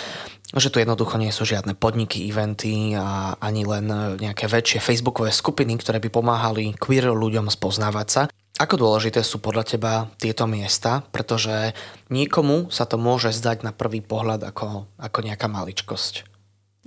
že 0.51 0.67
tu 0.67 0.83
jednoducho 0.83 1.15
nie 1.15 1.31
sú 1.31 1.47
žiadne 1.47 1.79
podniky, 1.79 2.27
eventy 2.27 2.99
a 2.99 3.39
ani 3.39 3.63
len 3.63 3.87
nejaké 4.19 4.51
väčšie 4.51 4.83
facebookové 4.83 5.31
skupiny, 5.31 5.79
ktoré 5.79 6.03
by 6.03 6.11
pomáhali 6.11 6.75
queer 6.75 7.15
ľuďom 7.15 7.47
spoznávať 7.47 8.09
sa. 8.11 8.23
Ako 8.61 8.77
dôležité 8.77 9.25
sú 9.25 9.41
podľa 9.41 9.65
teba 9.65 9.93
tieto 10.21 10.45
miesta? 10.45 11.01
Pretože 11.09 11.73
niekomu 12.13 12.69
sa 12.69 12.85
to 12.85 13.01
môže 13.01 13.33
zdať 13.33 13.65
na 13.65 13.73
prvý 13.73 14.05
pohľad 14.05 14.45
ako, 14.45 14.85
ako 15.01 15.19
nejaká 15.25 15.49
maličkosť. 15.49 16.29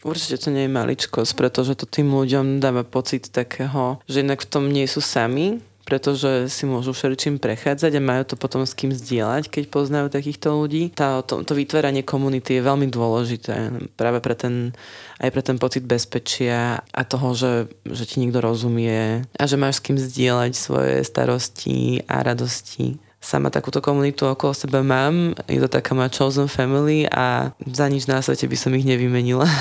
Určite 0.06 0.38
to 0.38 0.54
nie 0.54 0.70
je 0.70 0.76
maličkosť, 0.78 1.34
pretože 1.34 1.74
to 1.74 1.90
tým 1.90 2.14
ľuďom 2.14 2.62
dáva 2.62 2.86
pocit 2.86 3.34
takého, 3.34 3.98
že 4.06 4.22
inak 4.22 4.46
v 4.46 4.52
tom 4.54 4.70
nie 4.70 4.86
sú 4.86 5.02
sami, 5.02 5.66
pretože 5.84 6.48
si 6.48 6.64
môžu 6.64 6.96
všeličím 6.96 7.38
prechádzať 7.38 8.00
a 8.00 8.02
majú 8.02 8.24
to 8.24 8.36
potom 8.40 8.64
s 8.64 8.76
kým 8.76 8.96
zdieľať, 8.96 9.52
keď 9.52 9.64
poznajú 9.68 10.08
takýchto 10.08 10.56
ľudí. 10.56 10.96
Tá, 10.96 11.20
to, 11.24 11.44
to 11.44 11.54
vytváranie 11.54 12.02
komunity 12.02 12.60
je 12.60 12.68
veľmi 12.68 12.88
dôležité 12.88 13.72
práve 14.00 14.24
pre 14.24 14.36
ten, 14.36 14.72
aj 15.20 15.30
pre 15.30 15.44
ten 15.44 15.60
pocit 15.60 15.84
bezpečia 15.84 16.82
a 16.82 17.02
toho, 17.04 17.36
že, 17.36 17.54
že 17.84 18.04
ti 18.08 18.24
niekto 18.24 18.40
rozumie 18.40 19.28
a 19.28 19.44
že 19.44 19.60
máš 19.60 19.84
s 19.84 19.86
kým 19.92 19.98
zdieľať 20.00 20.52
svoje 20.56 21.04
starosti 21.04 22.02
a 22.08 22.24
radosti 22.24 22.98
sama 23.24 23.48
takúto 23.48 23.80
komunitu 23.80 24.28
okolo 24.28 24.52
seba 24.52 24.84
mám. 24.84 25.32
Je 25.48 25.64
to 25.64 25.72
taká 25.72 25.96
moja 25.96 26.12
chosen 26.12 26.52
family 26.52 27.08
a 27.08 27.56
za 27.64 27.88
nič 27.88 28.12
na 28.12 28.20
svete 28.20 28.52
by 28.52 28.58
som 28.60 28.76
ich 28.76 28.84
nevymenila. 28.84 29.48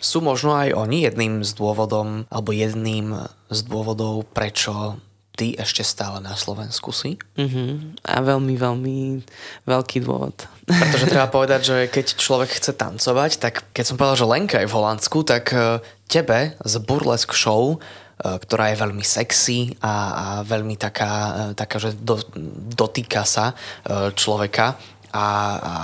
Sú 0.00 0.20
možno 0.24 0.56
aj 0.56 0.72
oni 0.76 1.04
jedným 1.08 1.44
z 1.44 1.52
dôvodom, 1.56 2.24
alebo 2.32 2.56
jedným 2.56 3.20
z 3.52 3.60
dôvodov, 3.68 4.24
prečo 4.32 4.96
ty 5.40 5.56
ešte 5.56 5.80
stále 5.80 6.20
na 6.20 6.36
Slovensku 6.36 6.92
si. 6.92 7.16
Uh-huh. 7.40 7.80
A 8.04 8.20
veľmi, 8.20 8.60
veľmi 8.60 9.24
veľký 9.64 10.04
dôvod. 10.04 10.36
Pretože 10.68 11.08
treba 11.08 11.32
povedať, 11.40 11.60
že 11.64 11.76
keď 11.88 12.20
človek 12.20 12.60
chce 12.60 12.76
tancovať, 12.76 13.40
tak 13.40 13.64
keď 13.72 13.84
som 13.88 13.96
povedal, 13.96 14.20
že 14.20 14.28
Lenka 14.28 14.60
je 14.60 14.68
v 14.68 14.76
Holandsku, 14.76 15.24
tak 15.24 15.56
e, 15.56 15.80
tebe 16.12 16.60
z 16.60 16.74
Burlesque 16.84 17.32
Show 17.32 17.80
e, 18.20 18.36
ktorá 18.44 18.68
je 18.68 18.84
veľmi 18.84 19.00
sexy 19.00 19.80
a, 19.80 19.94
a 20.12 20.26
veľmi 20.44 20.76
taká, 20.76 21.12
e, 21.12 21.44
taká 21.56 21.80
že 21.80 21.96
do, 21.96 22.20
dotýka 22.76 23.24
sa 23.24 23.56
človeka 24.12 24.76
a, 25.08 25.26
a 25.56 25.74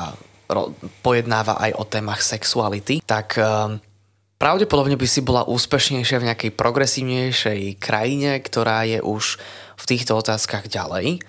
pojednáva 1.00 1.56
aj 1.64 1.72
o 1.80 1.84
témach 1.88 2.20
sexuality, 2.20 3.00
tak 3.02 3.34
Pravdepodobne 4.36 5.00
by 5.00 5.08
si 5.08 5.24
bola 5.24 5.48
úspešnejšia 5.48 6.20
v 6.20 6.28
nejakej 6.28 6.50
progresívnejšej 6.52 7.80
krajine, 7.80 8.36
ktorá 8.44 8.84
je 8.84 9.00
už 9.00 9.40
v 9.80 9.84
týchto 9.88 10.12
otázkach 10.12 10.68
ďalej. 10.68 11.24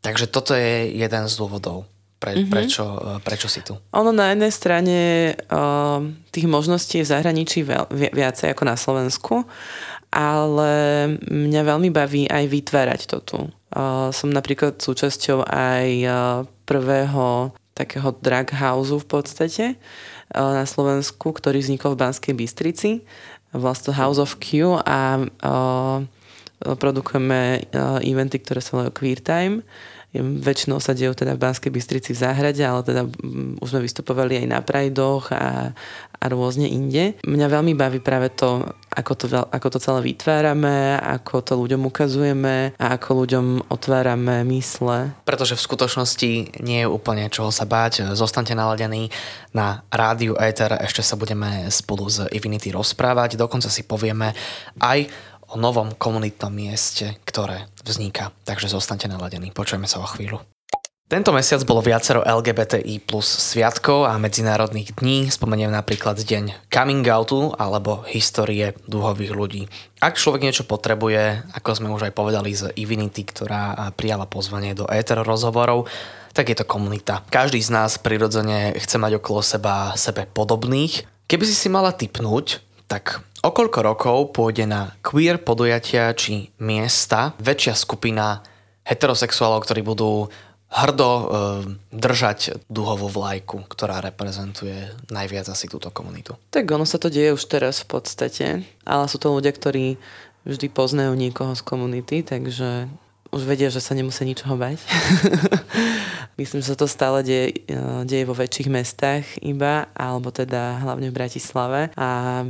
Takže 0.00 0.32
toto 0.32 0.56
je 0.56 0.88
jeden 0.88 1.24
z 1.28 1.34
dôvodov, 1.36 1.84
pre, 2.16 2.40
mm-hmm. 2.40 2.48
prečo, 2.48 2.84
prečo 3.20 3.52
si 3.52 3.60
tu. 3.60 3.76
Ono 3.92 4.16
na 4.16 4.32
jednej 4.32 4.48
strane 4.48 4.98
uh, 5.36 6.00
tých 6.32 6.48
možností 6.48 7.02
je 7.02 7.04
v 7.04 7.12
zahraničí 7.12 7.68
veľ, 7.68 7.92
viacej 7.92 8.56
ako 8.56 8.64
na 8.64 8.80
Slovensku, 8.80 9.44
ale 10.08 10.72
mňa 11.28 11.62
veľmi 11.68 11.92
baví 11.92 12.32
aj 12.32 12.44
vytvárať 12.48 13.00
to 13.12 13.18
tu. 13.20 13.38
Uh, 13.76 14.08
som 14.08 14.32
napríklad 14.32 14.80
súčasťou 14.80 15.44
aj 15.44 15.86
uh, 16.08 16.14
prvého 16.64 17.52
takého 17.78 18.10
drag 18.18 18.50
houseu 18.50 18.98
v 18.98 19.06
podstate, 19.06 19.78
Eh, 20.28 20.36
na 20.36 20.68
Slovensku, 20.68 21.32
ktorý 21.32 21.64
vznikol 21.64 21.96
v 21.96 22.04
Banskej 22.04 22.34
Bystrici. 22.36 22.90
Vlastne 23.56 23.96
House 23.96 24.20
of 24.20 24.36
Q 24.44 24.76
a 24.76 25.24
uh, 25.24 26.04
produkujeme 26.60 27.64
uh, 27.72 27.96
eventy, 28.04 28.36
ktoré 28.36 28.60
sa 28.60 28.76
volajú 28.76 28.92
Queer 28.92 29.24
Time. 29.24 29.64
Väčšinou 30.16 30.80
sa 30.80 30.96
dejú 30.96 31.12
teda 31.12 31.36
v 31.36 31.42
Banskej 31.44 31.68
Bystrici 31.68 32.16
v 32.16 32.22
záhrade, 32.24 32.64
ale 32.64 32.80
teda 32.80 33.04
um, 33.04 33.60
už 33.60 33.76
sme 33.76 33.84
vystupovali 33.84 34.40
aj 34.40 34.46
na 34.48 34.64
prajdoch 34.64 35.28
a, 35.36 35.76
a 36.16 36.24
rôzne 36.32 36.64
inde. 36.64 37.20
Mňa 37.28 37.46
veľmi 37.52 37.76
baví 37.76 38.00
práve 38.00 38.32
to, 38.32 38.64
ako 38.88 39.12
to, 39.14 39.26
ako 39.28 39.68
to 39.68 39.78
celé 39.78 40.00
vytvárame, 40.08 40.96
ako 40.96 41.44
to 41.44 41.52
ľuďom 41.60 41.92
ukazujeme 41.92 42.72
a 42.80 42.96
ako 42.96 43.10
ľuďom 43.20 43.46
otvárame 43.68 44.48
mysle. 44.48 45.12
Pretože 45.28 45.60
v 45.60 45.66
skutočnosti 45.68 46.30
nie 46.64 46.80
je 46.82 46.88
úplne 46.88 47.28
čoho 47.28 47.52
sa 47.52 47.68
báť. 47.68 48.16
Zostaňte 48.16 48.56
naladení 48.56 49.12
na 49.52 49.84
rádiu 49.92 50.40
Ether, 50.40 50.72
ešte 50.80 51.04
sa 51.04 51.20
budeme 51.20 51.68
spolu 51.68 52.08
s 52.08 52.24
Ivinity 52.32 52.72
rozprávať, 52.72 53.36
dokonca 53.36 53.68
si 53.68 53.84
povieme 53.84 54.32
aj 54.80 55.04
o 55.48 55.56
novom 55.56 55.96
komunitnom 55.96 56.52
mieste, 56.52 57.16
ktoré 57.24 57.68
vzniká. 57.84 58.32
Takže 58.44 58.68
zostaňte 58.68 59.08
naladení. 59.08 59.52
Počujeme 59.52 59.88
sa 59.88 60.00
o 60.00 60.06
chvíľu. 60.08 60.40
Tento 61.08 61.32
mesiac 61.32 61.64
bolo 61.64 61.80
viacero 61.80 62.20
LGBTI 62.20 63.00
plus 63.00 63.24
sviatkov 63.24 64.04
a 64.04 64.20
medzinárodných 64.20 64.92
dní. 64.92 65.32
Spomeniem 65.32 65.72
napríklad 65.72 66.20
deň 66.20 66.68
coming 66.68 67.00
outu 67.08 67.48
alebo 67.56 68.04
histórie 68.12 68.76
dúhových 68.84 69.32
ľudí. 69.32 69.62
Ak 70.04 70.20
človek 70.20 70.44
niečo 70.44 70.68
potrebuje, 70.68 71.48
ako 71.56 71.68
sme 71.72 71.88
už 71.96 72.12
aj 72.12 72.12
povedali 72.12 72.52
z 72.52 72.68
Ivinity, 72.76 73.24
ktorá 73.24 73.88
prijala 73.96 74.28
pozvanie 74.28 74.76
do 74.76 74.84
éter 74.92 75.16
rozhovorov, 75.24 75.88
tak 76.36 76.52
je 76.52 76.60
to 76.60 76.68
komunita. 76.68 77.24
Každý 77.32 77.56
z 77.64 77.72
nás 77.72 77.96
prirodzene 77.96 78.76
chce 78.76 79.00
mať 79.00 79.16
okolo 79.16 79.40
seba 79.40 79.96
sebe 79.96 80.28
podobných. 80.28 81.08
Keby 81.24 81.44
si 81.48 81.56
si 81.56 81.72
mala 81.72 81.96
typnúť, 81.96 82.67
tak 82.88 83.20
o 83.44 83.50
koľko 83.52 83.78
rokov 83.84 84.16
pôjde 84.32 84.64
na 84.64 84.96
queer 85.04 85.38
podujatia 85.38 86.10
či 86.16 86.48
miesta 86.58 87.36
väčšia 87.38 87.76
skupina 87.76 88.40
heterosexuálov, 88.88 89.68
ktorí 89.68 89.84
budú 89.84 90.32
hrdo 90.68 91.08
e, 91.08 91.24
držať 91.92 92.68
duhovú 92.68 93.08
vlajku, 93.08 93.64
ktorá 93.68 94.04
reprezentuje 94.04 94.92
najviac 95.08 95.48
asi 95.48 95.68
túto 95.68 95.88
komunitu. 95.92 96.36
Tak 96.52 96.68
ono 96.68 96.84
sa 96.84 97.00
to 97.00 97.08
deje 97.08 97.32
už 97.32 97.44
teraz 97.48 97.84
v 97.84 98.00
podstate, 98.00 98.46
ale 98.84 99.04
sú 99.08 99.16
to 99.16 99.32
ľudia, 99.32 99.52
ktorí 99.52 99.96
vždy 100.48 100.66
poznajú 100.72 101.12
niekoho 101.16 101.52
z 101.56 101.62
komunity, 101.64 102.24
takže 102.24 102.88
už 103.32 103.42
vedia, 103.44 103.68
že 103.68 103.82
sa 103.82 103.92
nemusia 103.92 104.24
ničoho 104.24 104.56
bať. 104.56 104.80
Myslím, 106.40 106.62
že 106.62 106.72
sa 106.72 106.78
to 106.78 106.86
stále 106.86 107.20
deje, 107.26 107.66
e, 107.66 108.06
deje 108.06 108.24
vo 108.24 108.34
väčších 108.34 108.68
mestách 108.70 109.26
iba, 109.42 109.90
alebo 109.92 110.30
teda 110.30 110.80
hlavne 110.80 111.10
v 111.10 111.16
Bratislave. 111.18 111.80
A 111.98 112.40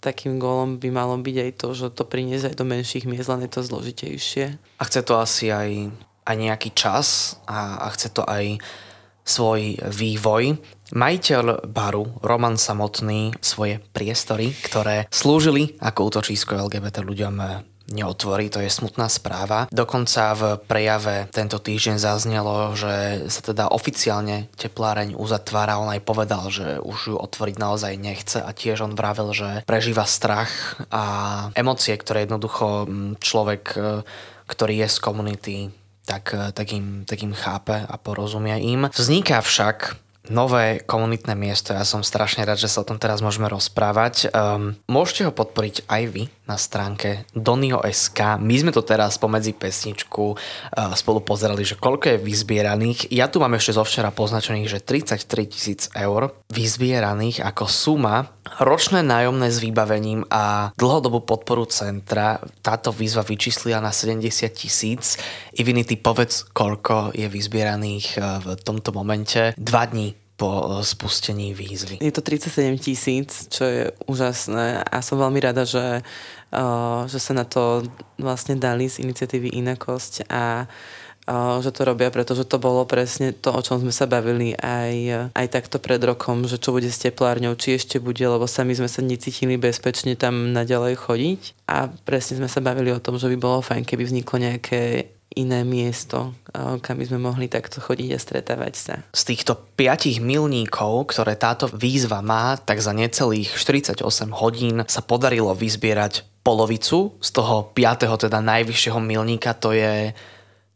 takým 0.00 0.40
gólom 0.40 0.80
by 0.80 0.88
malo 0.92 1.16
byť 1.20 1.36
aj 1.36 1.50
to, 1.60 1.68
že 1.76 1.86
to 1.92 2.04
priniesť 2.08 2.52
aj 2.52 2.54
do 2.56 2.64
menších 2.64 3.04
miest, 3.08 3.28
len 3.28 3.44
je 3.44 3.50
to 3.52 3.60
zložitejšie. 3.64 4.56
A 4.80 4.82
chce 4.84 5.00
to 5.04 5.20
asi 5.20 5.52
aj 5.52 5.92
aj 6.30 6.36
nejaký 6.38 6.70
čas 6.76 7.38
a, 7.50 7.82
a 7.82 7.86
chce 7.90 8.14
to 8.14 8.22
aj 8.22 8.62
svoj 9.26 9.78
vývoj. 9.82 10.58
Majiteľ 10.90 11.70
baru, 11.70 12.18
Roman 12.22 12.58
Samotný, 12.58 13.34
svoje 13.38 13.78
priestory, 13.94 14.50
ktoré 14.50 15.06
slúžili 15.10 15.78
ako 15.78 16.10
útočisko 16.10 16.58
LGBT 16.66 17.06
ľuďom 17.06 17.34
neotvorí, 17.90 18.48
to 18.48 18.62
je 18.62 18.70
smutná 18.70 19.10
správa. 19.10 19.66
Dokonca 19.68 20.34
v 20.34 20.42
prejave 20.64 21.28
tento 21.34 21.58
týždeň 21.58 21.98
zaznelo, 21.98 22.72
že 22.78 23.26
sa 23.28 23.40
teda 23.42 23.68
oficiálne 23.68 24.48
tepláreň 24.56 25.18
uzatvára. 25.18 25.82
On 25.82 25.90
aj 25.90 26.02
povedal, 26.06 26.48
že 26.48 26.78
už 26.80 26.98
ju 27.12 27.16
otvoriť 27.18 27.56
naozaj 27.58 27.92
nechce 27.98 28.38
a 28.40 28.50
tiež 28.54 28.86
on 28.86 28.94
vravel, 28.94 29.34
že 29.34 29.66
prežíva 29.66 30.06
strach 30.06 30.80
a 30.88 31.04
emócie, 31.58 31.92
ktoré 31.98 32.24
jednoducho 32.24 32.86
človek, 33.18 33.62
e, 33.74 34.02
ktorý 34.46 34.86
je 34.86 34.88
z 34.90 34.98
komunity, 34.98 35.56
tak, 36.10 36.34
eh, 36.34 36.50
tak, 36.50 36.68
im, 36.74 37.06
tak 37.06 37.22
im 37.22 37.34
chápe 37.34 37.78
a 37.78 37.94
porozumia 37.94 38.58
im. 38.58 38.90
Vzniká 38.90 39.38
však 39.38 39.94
nové 40.30 40.82
komunitné 40.86 41.34
miesto. 41.34 41.74
Ja 41.74 41.86
som 41.86 42.06
strašne 42.06 42.46
rád, 42.46 42.58
že 42.58 42.70
sa 42.70 42.82
o 42.82 42.88
tom 42.88 42.98
teraz 42.98 43.18
môžeme 43.18 43.50
rozprávať. 43.50 44.30
Um, 44.30 44.78
môžete 44.86 45.26
ho 45.26 45.32
podporiť 45.34 45.90
aj 45.90 46.02
vy 46.06 46.22
na 46.50 46.58
stránke 46.58 47.30
Donio.sk. 47.30 48.42
My 48.42 48.54
sme 48.58 48.74
to 48.74 48.82
teraz 48.82 49.22
pomedzi 49.22 49.54
pesničku 49.54 50.34
spolu 50.98 51.22
pozerali, 51.22 51.62
že 51.62 51.78
koľko 51.78 52.18
je 52.18 52.18
vyzbieraných. 52.18 53.14
Ja 53.14 53.30
tu 53.30 53.38
mám 53.38 53.54
ešte 53.54 53.78
zo 53.78 53.86
včera 53.86 54.10
poznačených, 54.10 54.66
že 54.66 54.82
33 54.82 55.46
tisíc 55.46 55.86
eur 55.94 56.34
vyzbieraných 56.50 57.46
ako 57.46 57.70
suma 57.70 58.34
ročné 58.58 59.06
nájomné 59.06 59.48
s 59.52 59.62
vybavením 59.62 60.26
a 60.26 60.74
dlhodobú 60.74 61.22
podporu 61.22 61.70
centra. 61.70 62.42
Táto 62.64 62.90
výzva 62.90 63.22
vyčíslila 63.22 63.78
na 63.78 63.94
70 63.94 64.26
tisíc. 64.50 65.14
Ivinity, 65.54 65.94
povedz, 66.00 66.50
koľko 66.50 67.14
je 67.14 67.30
vyzbieraných 67.30 68.06
e, 68.16 68.20
v 68.42 68.46
tomto 68.66 68.90
momente. 68.90 69.54
Dva 69.54 69.86
dní 69.86 70.18
po 70.40 70.80
e, 70.80 70.82
spustení 70.82 71.52
výzvy. 71.52 72.00
Je 72.00 72.10
to 72.10 72.24
37 72.24 72.80
tisíc, 72.80 73.46
čo 73.52 73.62
je 73.68 73.82
úžasné 74.08 74.82
a 74.82 74.96
som 75.04 75.20
veľmi 75.20 75.38
rada, 75.38 75.68
že, 75.68 76.00
že 77.06 77.18
sa 77.22 77.32
na 77.32 77.46
to 77.46 77.86
vlastne 78.18 78.58
dali 78.58 78.90
z 78.90 79.06
iniciatívy 79.06 79.54
Inakosť 79.62 80.26
a 80.30 80.66
že 81.62 81.70
to 81.70 81.86
robia, 81.86 82.10
pretože 82.10 82.42
to 82.42 82.58
bolo 82.58 82.82
presne 82.90 83.30
to, 83.30 83.54
o 83.54 83.62
čom 83.62 83.78
sme 83.78 83.94
sa 83.94 84.10
bavili 84.10 84.50
aj, 84.58 85.30
aj 85.30 85.46
takto 85.46 85.78
pred 85.78 86.02
rokom, 86.02 86.42
že 86.50 86.58
čo 86.58 86.74
bude 86.74 86.90
s 86.90 86.98
teplárňou, 86.98 87.54
či 87.54 87.78
ešte 87.78 88.02
bude, 88.02 88.24
lebo 88.26 88.50
sami 88.50 88.74
sme 88.74 88.90
sa 88.90 88.98
necítili 88.98 89.54
bezpečne 89.54 90.18
tam 90.18 90.50
naďalej 90.50 90.98
chodiť 90.98 91.40
a 91.70 91.86
presne 92.02 92.42
sme 92.42 92.50
sa 92.50 92.58
bavili 92.58 92.90
o 92.90 92.98
tom, 92.98 93.14
že 93.14 93.30
by 93.30 93.36
bolo 93.38 93.62
fajn, 93.62 93.86
keby 93.86 94.10
vzniklo 94.10 94.42
nejaké 94.42 95.14
iné 95.38 95.62
miesto, 95.62 96.34
kam 96.82 96.98
by 96.98 97.06
sme 97.06 97.22
mohli 97.22 97.46
takto 97.46 97.78
chodiť 97.78 98.10
a 98.10 98.18
stretávať 98.18 98.74
sa. 98.74 98.94
Z 99.14 99.30
týchto 99.30 99.54
5 99.78 100.18
milníkov, 100.18 101.14
ktoré 101.14 101.38
táto 101.38 101.70
výzva 101.70 102.18
má, 102.18 102.58
tak 102.58 102.82
za 102.82 102.90
necelých 102.90 103.54
48 103.54 104.02
hodín 104.34 104.82
sa 104.90 104.98
podarilo 105.06 105.54
vyzbierať 105.54 106.26
polovicu 106.40 107.16
z 107.20 107.30
toho 107.30 107.70
5. 107.72 108.26
teda 108.26 108.38
najvyššieho 108.40 109.00
milníka, 109.00 109.52
to 109.52 109.72
je 109.76 110.16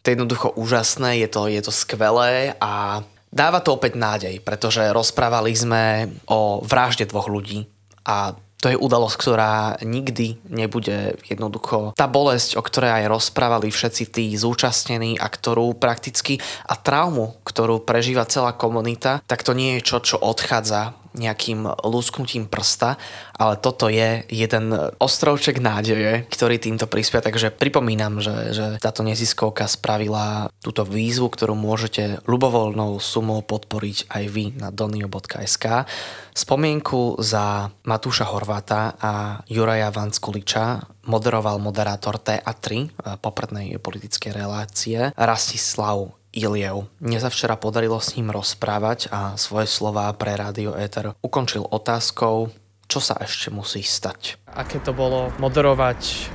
to 0.04 0.12
je 0.12 0.20
jednoducho 0.20 0.52
úžasné, 0.60 1.24
je 1.24 1.28
to, 1.32 1.48
je 1.48 1.64
to 1.64 1.72
skvelé 1.72 2.52
a 2.60 3.00
dáva 3.32 3.64
to 3.64 3.72
opäť 3.72 3.96
nádej, 3.96 4.36
pretože 4.44 4.92
rozprávali 4.92 5.56
sme 5.56 6.12
o 6.28 6.60
vražde 6.60 7.08
dvoch 7.08 7.32
ľudí 7.32 7.64
a 8.04 8.36
to 8.60 8.72
je 8.72 8.80
udalosť, 8.80 9.16
ktorá 9.20 9.76
nikdy 9.84 10.40
nebude 10.48 11.20
jednoducho 11.28 11.92
tá 11.92 12.08
bolesť, 12.08 12.56
o 12.56 12.64
ktorej 12.64 13.04
aj 13.04 13.12
rozprávali 13.12 13.68
všetci 13.68 14.04
tí 14.08 14.24
zúčastnení 14.36 15.20
a 15.20 15.28
ktorú 15.28 15.76
prakticky 15.76 16.40
a 16.64 16.72
traumu, 16.72 17.36
ktorú 17.44 17.84
prežíva 17.84 18.24
celá 18.24 18.56
komunita, 18.56 19.20
tak 19.28 19.44
to 19.44 19.52
nie 19.52 19.80
je 19.80 19.88
čo, 19.88 20.00
čo 20.00 20.16
odchádza 20.16 20.96
nejakým 21.14 21.66
lúsknutím 21.86 22.50
prsta, 22.50 22.98
ale 23.38 23.54
toto 23.58 23.86
je 23.86 24.26
jeden 24.28 24.74
ostrovček 24.98 25.62
nádeje, 25.62 26.26
ktorý 26.28 26.58
týmto 26.58 26.90
prispia, 26.90 27.22
takže 27.22 27.54
pripomínam, 27.54 28.18
že, 28.18 28.50
že 28.50 28.66
táto 28.82 29.06
neziskovka 29.06 29.70
spravila 29.70 30.50
túto 30.60 30.82
výzvu, 30.82 31.30
ktorú 31.30 31.54
môžete 31.54 32.22
ľubovoľnou 32.26 32.98
sumou 32.98 33.40
podporiť 33.46 34.10
aj 34.10 34.24
vy 34.30 34.44
na 34.58 34.74
donio.sk. 34.74 35.86
Spomienku 36.34 37.22
za 37.22 37.70
Matúša 37.86 38.26
Horváta 38.26 38.98
a 38.98 39.38
Juraja 39.46 39.94
Vanskuliča 39.94 40.82
moderoval 41.06 41.62
moderátor 41.62 42.18
TA3 42.18 42.66
eh, 42.74 42.86
poprednej 43.22 43.78
politickej 43.78 44.32
relácie 44.34 45.14
Rastislav 45.14 46.23
Iliev. 46.34 46.90
Mne 46.98 47.18
sa 47.22 47.30
včera 47.30 47.54
podarilo 47.54 48.02
s 48.02 48.18
ním 48.18 48.34
rozprávať 48.34 49.06
a 49.14 49.38
svoje 49.38 49.70
slová 49.70 50.10
pre 50.18 50.34
Rádio 50.34 50.74
Éter 50.74 51.14
ukončil 51.22 51.62
otázkou, 51.62 52.50
čo 52.90 52.98
sa 52.98 53.14
ešte 53.22 53.54
musí 53.54 53.86
stať. 53.86 54.42
Aké 54.50 54.82
to 54.82 54.90
bolo 54.90 55.30
moderovať 55.38 56.26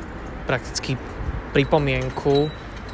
prakticky 0.47 0.95
pripomienku 1.51 2.47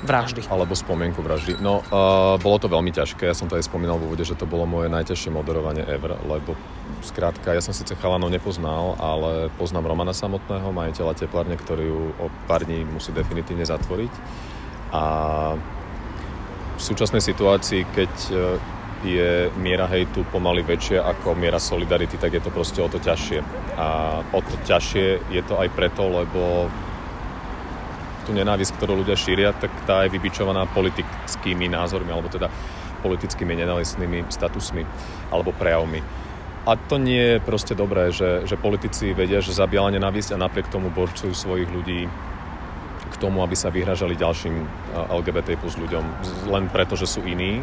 vraždy. 0.05 0.45
Alebo 0.49 0.77
spomienku 0.77 1.21
vraždy. 1.21 1.61
No, 1.61 1.81
uh, 1.81 2.35
bolo 2.41 2.57
to 2.61 2.67
veľmi 2.69 2.93
ťažké. 2.93 3.25
Ja 3.25 3.37
som 3.37 3.49
to 3.49 3.57
aj 3.57 3.65
spomínal 3.65 3.97
v 3.97 4.11
úvode, 4.11 4.25
že 4.25 4.37
to 4.37 4.49
bolo 4.49 4.65
moje 4.69 4.89
najťažšie 4.91 5.33
moderovanie 5.33 5.81
ever, 5.85 6.17
lebo 6.29 6.53
skrátka, 7.01 7.53
ja 7.53 7.61
som 7.61 7.73
síce 7.73 7.97
chalanov 7.97 8.29
nepoznal, 8.29 8.97
ale 8.97 9.49
poznám 9.57 9.89
Romana 9.93 10.13
samotného, 10.13 10.73
majiteľa 10.73 11.13
teplárne, 11.17 11.57
ktorý 11.57 11.83
ju 11.89 12.01
o 12.21 12.25
pár 12.45 12.65
dní 12.65 12.85
musí 12.85 13.13
definitívne 13.13 13.65
zatvoriť. 13.65 14.13
A 14.93 15.03
v 16.75 16.81
súčasnej 16.81 17.23
situácii, 17.23 17.87
keď 17.95 18.13
e, 18.29 18.33
je 19.05 19.31
miera 19.59 19.87
hejtu 19.87 20.27
pomaly 20.29 20.65
väčšia 20.65 21.03
ako 21.03 21.37
miera 21.37 21.61
solidarity, 21.61 22.19
tak 22.19 22.35
je 22.35 22.41
to 22.43 22.51
proste 22.51 22.79
o 22.83 22.89
to 22.91 22.99
ťažšie. 22.99 23.39
A 23.79 24.19
o 24.33 24.39
to 24.43 24.55
ťažšie 24.67 25.31
je 25.31 25.41
to 25.45 25.55
aj 25.55 25.69
preto, 25.71 26.03
lebo 26.07 26.67
tú 28.25 28.33
nenávisť, 28.33 28.75
ktorú 28.75 29.05
ľudia 29.05 29.13
šíria, 29.13 29.53
tak 29.53 29.69
tá 29.85 30.03
je 30.03 30.13
vybičovaná 30.17 30.65
politickými 30.73 31.69
názormi, 31.69 32.09
alebo 32.09 32.27
teda 32.27 32.49
politickými 33.05 33.53
nenávistnými 33.53 34.33
statusmi 34.33 34.81
alebo 35.29 35.53
prejavmi. 35.53 36.01
A 36.65 36.73
to 36.73 36.97
nie 36.97 37.37
je 37.37 37.45
proste 37.45 37.77
dobré, 37.77 38.09
že, 38.09 38.49
že 38.49 38.57
politici 38.57 39.13
vedia, 39.13 39.37
že 39.37 39.53
zabíjala 39.53 39.93
nenávisť 39.93 40.33
a 40.33 40.41
napriek 40.41 40.73
tomu 40.73 40.89
borcujú 40.89 41.37
svojich 41.37 41.69
ľudí 41.69 42.09
k 43.11 43.15
tomu, 43.21 43.41
aby 43.45 43.53
sa 43.53 43.69
vyhražali 43.69 44.17
ďalším 44.17 44.65
LGBT 45.11 45.55
plus 45.59 45.77
ľuďom 45.77 46.03
len 46.49 46.65
preto, 46.69 46.97
že 46.97 47.05
sú 47.05 47.21
iní. 47.25 47.61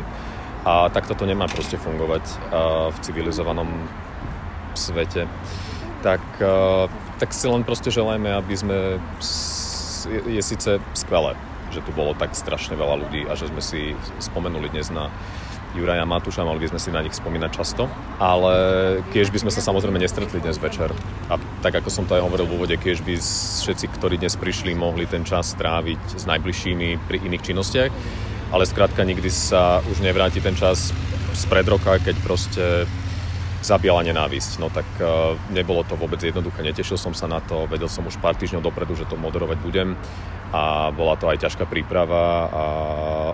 A 0.63 0.87
takto 0.95 1.19
to 1.19 1.27
nemá 1.27 1.51
proste 1.51 1.75
fungovať 1.75 2.23
v 2.95 2.97
civilizovanom 3.03 3.67
svete. 4.79 5.27
Tak, 6.07 6.23
tak 7.19 7.31
si 7.35 7.47
len 7.51 7.67
proste 7.67 7.91
želajme, 7.91 8.31
aby 8.31 8.55
sme... 8.55 8.77
Je, 10.03 10.39
je 10.39 10.43
síce 10.43 10.83
skvelé, 10.99 11.39
že 11.71 11.83
tu 11.83 11.95
bolo 11.95 12.15
tak 12.15 12.35
strašne 12.35 12.75
veľa 12.75 13.07
ľudí 13.07 13.23
a 13.27 13.39
že 13.39 13.51
sme 13.51 13.63
si 13.63 13.95
spomenuli 14.19 14.71
dnes 14.71 14.91
na 14.91 15.11
Juraja 15.73 16.05
Matúša, 16.05 16.45
mali 16.45 16.61
by 16.61 16.77
sme 16.77 16.81
si 16.81 16.91
na 16.93 17.01
nich 17.01 17.17
spomínať 17.17 17.51
často, 17.53 17.89
ale 18.21 18.55
keď 19.09 19.33
by 19.33 19.39
sme 19.41 19.53
sa 19.53 19.65
samozrejme 19.65 19.97
nestretli 19.97 20.39
dnes 20.45 20.61
večer. 20.61 20.93
A 21.33 21.41
tak 21.65 21.81
ako 21.81 21.89
som 21.89 22.05
to 22.05 22.13
aj 22.13 22.25
hovoril 22.25 22.45
v 22.45 22.55
úvode, 22.61 22.77
keď 22.77 23.01
by 23.01 23.17
všetci, 23.17 23.87
ktorí 23.97 24.21
dnes 24.21 24.37
prišli, 24.37 24.77
mohli 24.77 25.09
ten 25.09 25.25
čas 25.25 25.57
stráviť 25.57 26.21
s 26.21 26.25
najbližšími 26.29 27.09
pri 27.09 27.19
iných 27.25 27.45
činnostiach, 27.53 27.91
ale 28.53 28.69
skrátka 28.69 29.01
nikdy 29.01 29.33
sa 29.33 29.81
už 29.89 30.05
nevráti 30.05 30.45
ten 30.45 30.53
čas 30.53 30.93
spred 31.33 31.65
roka, 31.65 31.97
keď 31.97 32.17
proste 32.21 32.85
zabíjala 33.63 34.03
nenávisť. 34.03 34.59
No 34.59 34.69
tak 34.69 34.87
uh, 34.99 35.39
nebolo 35.55 35.87
to 35.87 35.95
vôbec 35.95 36.19
jednoduché, 36.19 36.61
netešil 36.67 36.99
som 36.99 37.15
sa 37.15 37.31
na 37.31 37.39
to, 37.39 37.65
vedel 37.71 37.89
som 37.89 38.05
už 38.05 38.19
pár 38.19 38.35
týždňov 38.35 38.67
dopredu, 38.67 38.99
že 38.99 39.09
to 39.09 39.15
moderovať 39.17 39.59
budem 39.63 39.95
a 40.53 40.93
bola 40.93 41.17
to 41.17 41.33
aj 41.33 41.49
ťažká 41.49 41.65
príprava 41.65 42.45
a 42.53 42.65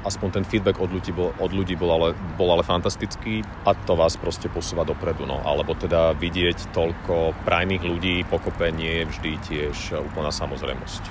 aspoň 0.07 0.39
ten 0.39 0.45
feedback 0.47 0.79
od 0.79 0.95
ľudí 0.95 1.11
bol, 1.11 1.35
od 1.43 1.51
ľudí 1.51 1.75
bol, 1.75 1.91
ale, 1.91 2.09
bol 2.39 2.55
ale 2.55 2.63
fantastický 2.63 3.43
a 3.67 3.75
to 3.75 3.99
vás 3.99 4.15
proste 4.15 4.47
posúva 4.47 4.87
dopredu. 4.87 5.27
No. 5.27 5.43
Alebo 5.43 5.75
teda 5.75 6.15
vidieť 6.15 6.71
toľko 6.71 7.35
prajných 7.43 7.83
ľudí 7.83 8.23
pokope 8.31 8.71
nie 8.71 9.03
je 9.03 9.05
vždy 9.11 9.33
tiež 9.51 9.77
úplná 9.99 10.31
samozrejmosť. 10.31 11.03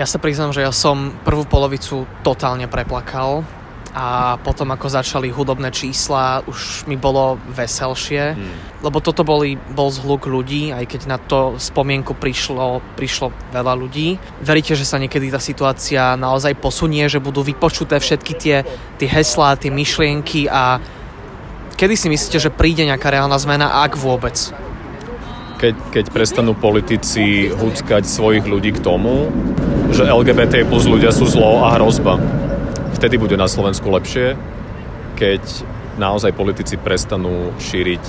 Ja 0.00 0.08
sa 0.08 0.16
priznám, 0.16 0.56
že 0.56 0.64
ja 0.64 0.72
som 0.72 1.12
prvú 1.26 1.44
polovicu 1.44 2.08
totálne 2.24 2.64
preplakal 2.64 3.44
a 3.90 4.38
potom 4.38 4.70
ako 4.70 4.86
začali 4.86 5.34
hudobné 5.34 5.74
čísla, 5.74 6.46
už 6.46 6.86
mi 6.86 6.94
bolo 6.94 7.42
veselšie, 7.50 8.38
hmm. 8.38 8.86
lebo 8.86 9.02
toto 9.02 9.26
boli, 9.26 9.58
bol 9.58 9.90
zhluk 9.90 10.30
ľudí, 10.30 10.70
aj 10.70 10.84
keď 10.86 11.00
na 11.10 11.18
to 11.18 11.58
spomienku 11.58 12.14
prišlo, 12.14 12.78
prišlo 12.94 13.34
veľa 13.50 13.74
ľudí. 13.74 14.14
Veríte, 14.46 14.78
že 14.78 14.86
sa 14.86 15.02
niekedy 15.02 15.34
tá 15.34 15.42
situácia 15.42 16.14
naozaj 16.14 16.54
posunie, 16.62 17.10
že 17.10 17.18
budú 17.18 17.42
vypočuté 17.42 17.98
všetky 17.98 18.32
tie, 18.38 18.56
tie 19.02 19.08
heslá, 19.10 19.58
tie 19.58 19.74
myšlienky 19.74 20.46
a 20.46 20.78
kedy 21.74 21.94
si 21.98 22.06
myslíte, 22.06 22.38
že 22.38 22.54
príde 22.54 22.86
nejaká 22.86 23.10
reálna 23.10 23.42
zmena, 23.42 23.82
ak 23.82 23.98
vôbec? 23.98 24.38
Keď, 25.58 25.74
keď 25.92 26.04
prestanú 26.14 26.54
politici 26.56 27.50
húckať 27.50 28.06
svojich 28.06 28.46
ľudí 28.46 28.70
k 28.72 28.80
tomu, 28.80 29.28
že 29.90 30.06
LGBT 30.06 30.64
plus 30.64 30.86
ľudia 30.86 31.10
sú 31.10 31.26
zlo 31.26 31.66
a 31.66 31.76
hrozba 31.76 32.16
vtedy 33.00 33.16
bude 33.16 33.32
na 33.40 33.48
Slovensku 33.48 33.88
lepšie, 33.88 34.36
keď 35.16 35.40
naozaj 35.96 36.36
politici 36.36 36.76
prestanú 36.76 37.48
šíriť 37.56 38.04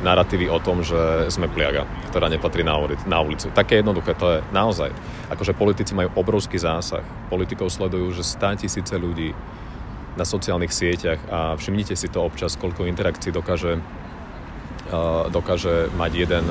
narratívy 0.00 0.48
o 0.48 0.56
tom, 0.64 0.80
že 0.80 1.28
sme 1.28 1.44
pliaga, 1.44 1.84
ktorá 2.08 2.32
nepatrí 2.32 2.64
na, 2.64 3.20
ulicu. 3.20 3.52
Také 3.52 3.84
jednoduché 3.84 4.16
to 4.16 4.26
je 4.32 4.38
naozaj. 4.48 4.88
Akože 5.28 5.52
politici 5.52 5.92
majú 5.92 6.08
obrovský 6.16 6.56
zásah. 6.56 7.04
Politikov 7.28 7.68
sledujú, 7.68 8.16
že 8.16 8.24
100 8.24 8.64
tisíce 8.64 8.96
ľudí 8.96 9.36
na 10.16 10.24
sociálnych 10.24 10.72
sieťach 10.72 11.20
a 11.28 11.38
všimnite 11.60 11.92
si 11.92 12.08
to 12.08 12.24
občas, 12.24 12.56
koľko 12.56 12.88
interakcií 12.88 13.28
dokáže, 13.28 13.76
dokáže 15.28 15.92
mať 16.00 16.12
jeden, 16.16 16.44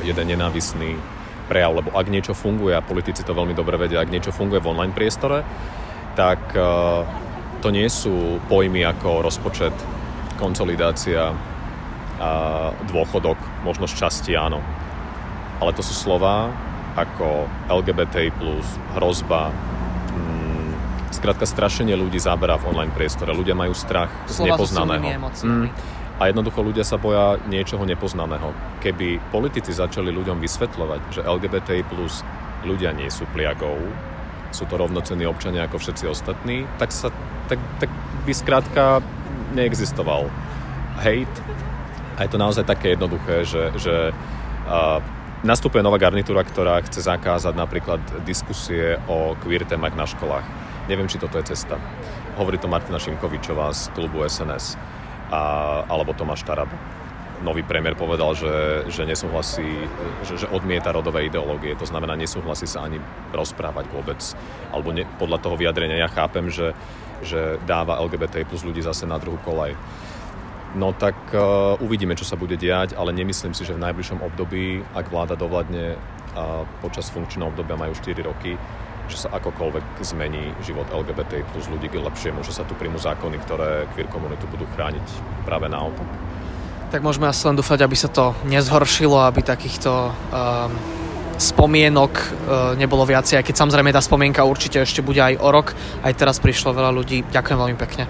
jeden 0.00 0.26
nenávisný 0.32 0.96
prejav, 1.44 1.76
lebo 1.76 1.92
ak 1.92 2.08
niečo 2.08 2.32
funguje, 2.32 2.72
a 2.72 2.80
politici 2.80 3.20
to 3.20 3.36
veľmi 3.36 3.52
dobre 3.52 3.76
vedia, 3.76 4.00
ak 4.00 4.08
niečo 4.08 4.32
funguje 4.32 4.64
v 4.64 4.72
online 4.72 4.96
priestore, 4.96 5.44
tak 6.16 6.40
eh, 6.56 7.04
to 7.60 7.68
nie 7.68 7.86
sú 7.92 8.40
pojmy 8.48 8.82
ako 8.88 9.20
rozpočet, 9.22 9.76
konsolidácia, 10.40 11.32
a 12.16 12.72
dôchodok, 12.88 13.36
možno 13.60 13.84
šťastie, 13.84 14.40
áno. 14.40 14.64
Ale 15.60 15.76
to 15.76 15.84
sú 15.84 15.92
slova, 15.92 16.48
ako 16.96 17.44
LGBTI+, 17.68 18.32
hrozba, 18.96 19.52
mm, 19.52 20.68
skrátka 21.12 21.44
strašenie 21.44 21.92
ľudí 21.92 22.16
zabera 22.16 22.56
v 22.56 22.72
online 22.72 22.92
priestore. 22.96 23.36
Ľudia 23.36 23.52
majú 23.52 23.76
strach 23.76 24.08
z 24.28 24.40
Slova 24.40 24.56
so 24.56 24.64
nepoznaného. 24.64 25.04
emóciami. 25.20 25.68
A 26.16 26.32
jednoducho 26.32 26.64
ľudia 26.64 26.88
sa 26.88 26.96
boja 26.96 27.36
niečoho 27.44 27.84
nepoznaného. 27.84 28.56
Keby 28.80 29.20
politici 29.28 29.76
začali 29.76 30.08
ľuďom 30.08 30.40
vysvetľovať, 30.40 31.00
že 31.12 31.20
LGBTI 31.20 31.84
ľudia 32.64 32.96
nie 32.96 33.12
sú 33.12 33.28
pliagou, 33.36 33.76
sú 34.56 34.64
to 34.64 34.80
rovnocenní 34.80 35.28
občania 35.28 35.68
ako 35.68 35.76
všetci 35.76 36.08
ostatní, 36.08 36.64
tak, 36.80 36.88
sa, 36.88 37.12
tak, 37.52 37.60
tak 37.76 37.92
by 38.24 38.32
skrátka 38.32 39.04
neexistoval 39.52 40.32
hate. 41.04 41.36
A 42.16 42.24
je 42.24 42.30
to 42.32 42.40
naozaj 42.40 42.64
také 42.64 42.96
jednoduché, 42.96 43.44
že, 43.44 43.76
že 43.76 44.16
uh, 44.64 45.04
nastupuje 45.44 45.84
nová 45.84 46.00
garnitúra, 46.00 46.40
ktorá 46.40 46.80
chce 46.80 47.04
zakázať 47.04 47.52
napríklad 47.52 48.00
diskusie 48.24 48.96
o 49.04 49.36
queer 49.44 49.68
témach 49.68 49.92
na 49.92 50.08
školách. 50.08 50.48
Neviem, 50.88 51.10
či 51.12 51.20
toto 51.20 51.36
je 51.36 51.52
cesta. 51.52 51.76
Hovorí 52.40 52.56
to 52.56 52.72
Martina 52.72 52.96
Šimkovičová 52.96 53.68
z 53.76 53.92
klubu 53.92 54.24
SNS 54.24 54.80
a, 55.28 55.40
alebo 55.84 56.16
Tomáš 56.16 56.46
Tarab. 56.48 56.70
Nový 57.44 57.60
premiér 57.60 57.92
povedal, 57.98 58.32
že, 58.32 58.86
že 58.88 59.04
nesúhlasí, 59.04 59.68
že, 60.24 60.40
že 60.40 60.46
odmieta 60.48 60.88
rodové 60.88 61.28
ideológie, 61.28 61.76
to 61.76 61.84
znamená, 61.84 62.16
nesúhlasí 62.16 62.64
sa 62.64 62.88
ani 62.88 62.96
rozprávať 63.36 63.84
vôbec. 63.92 64.20
Alebo 64.72 64.96
ne, 64.96 65.04
podľa 65.20 65.44
toho 65.44 65.56
vyjadrenia 65.60 66.00
ja 66.00 66.08
chápem, 66.08 66.48
že, 66.48 66.72
že 67.20 67.60
dáva 67.68 68.00
LGBT 68.00 68.48
plus 68.48 68.64
ľudí 68.64 68.80
zase 68.80 69.04
na 69.04 69.20
druhú 69.20 69.36
kolaj. 69.44 69.76
No 70.76 70.92
tak 70.92 71.16
uh, 71.32 71.76
uvidíme, 71.80 72.16
čo 72.16 72.28
sa 72.28 72.36
bude 72.36 72.56
diať, 72.60 72.92
ale 72.96 73.12
nemyslím 73.12 73.56
si, 73.56 73.64
že 73.64 73.72
v 73.72 73.84
najbližšom 73.84 74.20
období, 74.20 74.84
ak 74.92 75.08
vláda 75.08 75.32
dovladne 75.32 75.96
a 76.36 76.68
počas 76.84 77.08
funkčného 77.08 77.48
obdobia 77.48 77.80
majú 77.80 77.96
4 77.96 78.28
roky, 78.28 78.60
že 79.08 79.16
sa 79.24 79.32
akokoľvek 79.32 80.04
zmení 80.04 80.52
život 80.66 80.84
LGBT 80.92 81.46
plus 81.54 81.70
ľudí 81.72 81.88
k 81.88 82.02
lepšiemu, 82.02 82.44
že 82.44 82.52
sa 82.52 82.66
tu 82.68 82.76
príjmu 82.76 83.00
zákony, 83.00 83.40
ktoré 83.46 83.88
queer 83.94 84.10
komunitu 84.10 84.44
budú 84.50 84.68
chrániť 84.76 85.06
práve 85.48 85.70
naopak. 85.70 86.25
Tak 86.86 87.02
môžeme 87.02 87.26
asi 87.26 87.44
len 87.50 87.58
dúfať, 87.58 87.82
aby 87.82 87.96
sa 87.98 88.06
to 88.06 88.32
nezhoršilo, 88.46 89.18
aby 89.26 89.42
takýchto 89.42 89.90
um, 89.90 90.70
spomienok 91.36 92.12
uh, 92.14 92.24
nebolo 92.78 93.02
viacej, 93.02 93.42
aj 93.42 93.44
keď 93.44 93.56
samozrejme 93.58 93.90
tá 93.90 94.00
spomienka 94.00 94.46
určite 94.46 94.80
ešte 94.80 95.02
bude 95.02 95.18
aj 95.18 95.36
o 95.42 95.48
rok. 95.50 95.74
Aj 96.06 96.14
teraz 96.14 96.38
prišlo 96.38 96.72
veľa 96.72 96.94
ľudí. 96.94 97.26
Ďakujem 97.28 97.58
veľmi 97.58 97.76
pekne. 97.76 98.06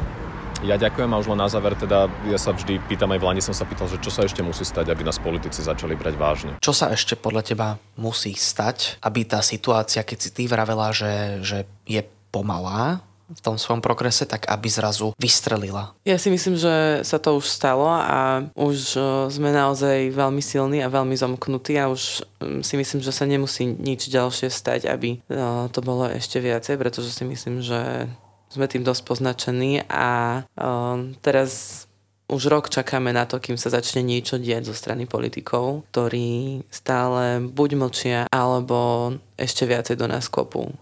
Ja 0.65 0.81
ďakujem 0.81 1.13
a 1.13 1.21
už 1.21 1.29
len 1.31 1.41
na 1.41 1.53
záver 1.53 1.77
teda, 1.77 2.09
ja 2.27 2.41
sa 2.41 2.51
vždy 2.57 2.81
pýtam, 2.89 3.13
aj 3.13 3.21
v 3.21 3.27
Lani 3.29 3.43
som 3.45 3.53
sa 3.53 3.69
pýtal, 3.69 3.93
že 3.93 4.01
čo 4.01 4.09
sa 4.09 4.25
ešte 4.25 4.41
musí 4.41 4.65
stať, 4.65 4.89
aby 4.89 5.05
nás 5.05 5.21
politici 5.21 5.61
začali 5.61 5.93
brať 5.95 6.15
vážne. 6.17 6.53
Čo 6.65 6.73
sa 6.73 6.89
ešte 6.91 7.13
podľa 7.13 7.43
teba 7.45 7.69
musí 8.01 8.33
stať, 8.33 8.97
aby 9.05 9.29
tá 9.29 9.45
situácia, 9.45 10.01
keď 10.01 10.19
si 10.19 10.31
ty 10.33 10.49
vravela, 10.49 10.97
že, 10.97 11.45
že 11.45 11.59
je 11.85 12.01
pomalá, 12.33 13.05
v 13.27 13.41
tom 13.43 13.59
svojom 13.59 13.83
progrese, 13.83 14.23
tak 14.27 14.47
aby 14.47 14.71
zrazu 14.71 15.11
vystrelila. 15.19 15.95
Ja 16.07 16.15
si 16.15 16.31
myslím, 16.31 16.55
že 16.55 17.03
sa 17.03 17.19
to 17.19 17.39
už 17.39 17.47
stalo 17.51 17.91
a 17.91 18.47
už 18.55 18.79
e, 18.95 19.01
sme 19.35 19.51
naozaj 19.51 20.15
veľmi 20.15 20.39
silní 20.39 20.79
a 20.83 20.93
veľmi 20.93 21.19
zomknutí 21.19 21.75
a 21.79 21.91
už 21.91 22.23
mm, 22.39 22.63
si 22.63 22.75
myslím, 22.79 23.03
že 23.03 23.11
sa 23.11 23.27
nemusí 23.27 23.67
nič 23.67 24.07
ďalšie 24.07 24.47
stať, 24.47 24.87
aby 24.87 25.19
e, 25.19 25.39
to 25.75 25.81
bolo 25.83 26.07
ešte 26.07 26.39
viacej, 26.39 26.79
pretože 26.79 27.11
si 27.11 27.27
myslím, 27.27 27.63
že 27.67 28.07
sme 28.47 28.71
tým 28.71 28.87
dosť 28.87 29.03
poznačení 29.03 29.83
a 29.91 30.41
um, 30.55 31.13
teraz 31.19 31.85
už 32.27 32.51
rok 32.51 32.67
čakáme 32.67 33.15
na 33.15 33.23
to, 33.23 33.39
kým 33.39 33.55
sa 33.55 33.71
začne 33.71 34.03
niečo 34.03 34.39
diať 34.39 34.71
zo 34.71 34.75
strany 34.75 35.07
politikov, 35.07 35.87
ktorí 35.95 36.63
stále 36.71 37.39
buď 37.39 37.71
mlčia, 37.79 38.21
alebo 38.31 39.15
ešte 39.39 39.63
viacej 39.63 39.95
do 39.95 40.11
nás 40.11 40.27
kopú. 40.27 40.75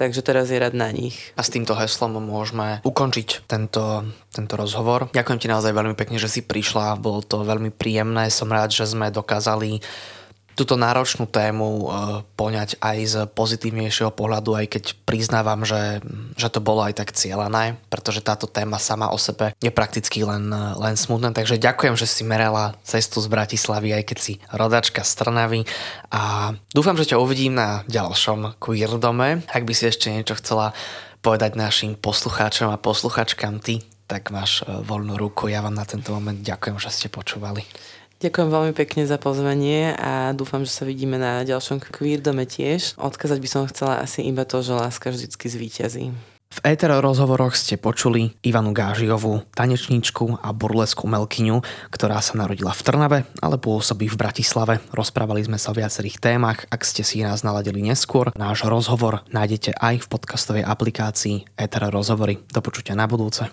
Takže 0.00 0.24
teraz 0.24 0.48
je 0.48 0.56
rad 0.56 0.72
na 0.72 0.88
nich. 0.88 1.36
A 1.36 1.44
s 1.44 1.52
týmto 1.52 1.76
heslom 1.76 2.16
môžeme 2.24 2.80
ukončiť 2.88 3.44
tento, 3.44 4.08
tento 4.32 4.56
rozhovor. 4.56 5.12
Ďakujem 5.12 5.40
ti 5.44 5.52
naozaj 5.52 5.76
veľmi 5.76 5.92
pekne, 5.92 6.16
že 6.16 6.32
si 6.32 6.40
prišla. 6.40 6.96
Bolo 6.96 7.20
to 7.20 7.44
veľmi 7.44 7.68
príjemné. 7.68 8.32
Som 8.32 8.48
rád, 8.48 8.72
že 8.72 8.88
sme 8.88 9.12
dokázali 9.12 9.84
túto 10.54 10.74
náročnú 10.76 11.26
tému 11.28 11.68
e, 11.68 11.84
poňať 12.36 12.78
aj 12.82 12.98
z 13.06 13.14
pozitívnejšieho 13.32 14.12
pohľadu, 14.12 14.56
aj 14.56 14.66
keď 14.70 14.84
priznávam, 15.04 15.64
že, 15.64 16.04
že 16.36 16.48
to 16.52 16.60
bolo 16.60 16.84
aj 16.84 17.00
tak 17.00 17.16
cieľané, 17.16 17.80
pretože 17.88 18.24
táto 18.24 18.44
téma 18.50 18.76
sama 18.78 19.10
o 19.10 19.18
sebe 19.18 19.56
je 19.58 19.72
prakticky 19.72 20.22
len, 20.22 20.50
len 20.52 20.94
smutná. 20.94 21.32
Takže 21.32 21.60
ďakujem, 21.60 21.94
že 21.96 22.06
si 22.06 22.22
merala 22.22 22.76
cestu 22.84 23.22
z 23.22 23.28
Bratislavy, 23.30 23.96
aj 23.96 24.04
keď 24.10 24.18
si 24.18 24.32
rodačka 24.52 25.02
z 25.06 25.12
Trnavy 25.16 25.60
a 26.12 26.52
dúfam, 26.74 26.98
že 26.98 27.14
ťa 27.14 27.22
uvidím 27.22 27.56
na 27.56 27.86
ďalšom 27.88 28.60
queer 28.60 29.00
dome. 29.00 29.42
Ak 29.50 29.64
by 29.64 29.72
si 29.72 29.88
ešte 29.88 30.12
niečo 30.12 30.36
chcela 30.38 30.76
povedať 31.20 31.56
našim 31.56 31.96
poslucháčom 31.96 32.72
a 32.72 32.80
posluchačkám 32.80 33.60
ty, 33.60 33.84
tak 34.10 34.34
máš 34.34 34.66
e, 34.66 34.82
voľnú 34.82 35.14
ruku. 35.14 35.46
Ja 35.46 35.62
vám 35.62 35.78
na 35.78 35.86
tento 35.86 36.10
moment 36.10 36.42
ďakujem, 36.42 36.76
že 36.82 36.90
ste 36.90 37.08
počúvali. 37.12 37.62
Ďakujem 38.20 38.52
veľmi 38.52 38.72
pekne 38.76 39.08
za 39.08 39.16
pozvanie 39.16 39.96
a 39.96 40.36
dúfam, 40.36 40.60
že 40.60 40.76
sa 40.76 40.84
vidíme 40.84 41.16
na 41.16 41.40
ďalšom 41.40 41.80
Queer 41.80 42.20
tiež. 42.20 43.00
Odkazať 43.00 43.40
by 43.40 43.48
som 43.48 43.64
chcela 43.64 44.04
asi 44.04 44.20
iba 44.28 44.44
to, 44.44 44.60
že 44.60 44.76
láska 44.76 45.08
vždycky 45.08 45.48
zvíťazí. 45.48 46.12
V 46.50 46.58
éter 46.60 46.92
rozhovoroch 46.92 47.56
ste 47.56 47.80
počuli 47.80 48.36
Ivanu 48.44 48.76
Gážiovú, 48.76 49.40
tanečníčku 49.56 50.36
a 50.36 50.52
burlesku 50.52 51.08
Melkyňu, 51.08 51.64
ktorá 51.88 52.20
sa 52.20 52.36
narodila 52.36 52.76
v 52.76 52.84
Trnave, 52.84 53.18
ale 53.40 53.56
pôsobí 53.56 54.10
v 54.12 54.20
Bratislave. 54.20 54.84
Rozprávali 54.92 55.40
sme 55.46 55.56
sa 55.56 55.72
o 55.72 55.78
viacerých 55.78 56.20
témach, 56.20 56.68
ak 56.68 56.84
ste 56.84 57.00
si 57.00 57.24
nás 57.24 57.40
naladili 57.40 57.80
neskôr. 57.80 58.36
Náš 58.36 58.68
rozhovor 58.68 59.24
nájdete 59.32 59.80
aj 59.80 60.04
v 60.04 60.10
podcastovej 60.12 60.64
aplikácii 60.68 61.56
Éter 61.56 61.88
rozhovory. 61.88 62.42
Do 62.52 62.60
počutia 62.60 62.92
na 62.92 63.08
budúce. 63.08 63.48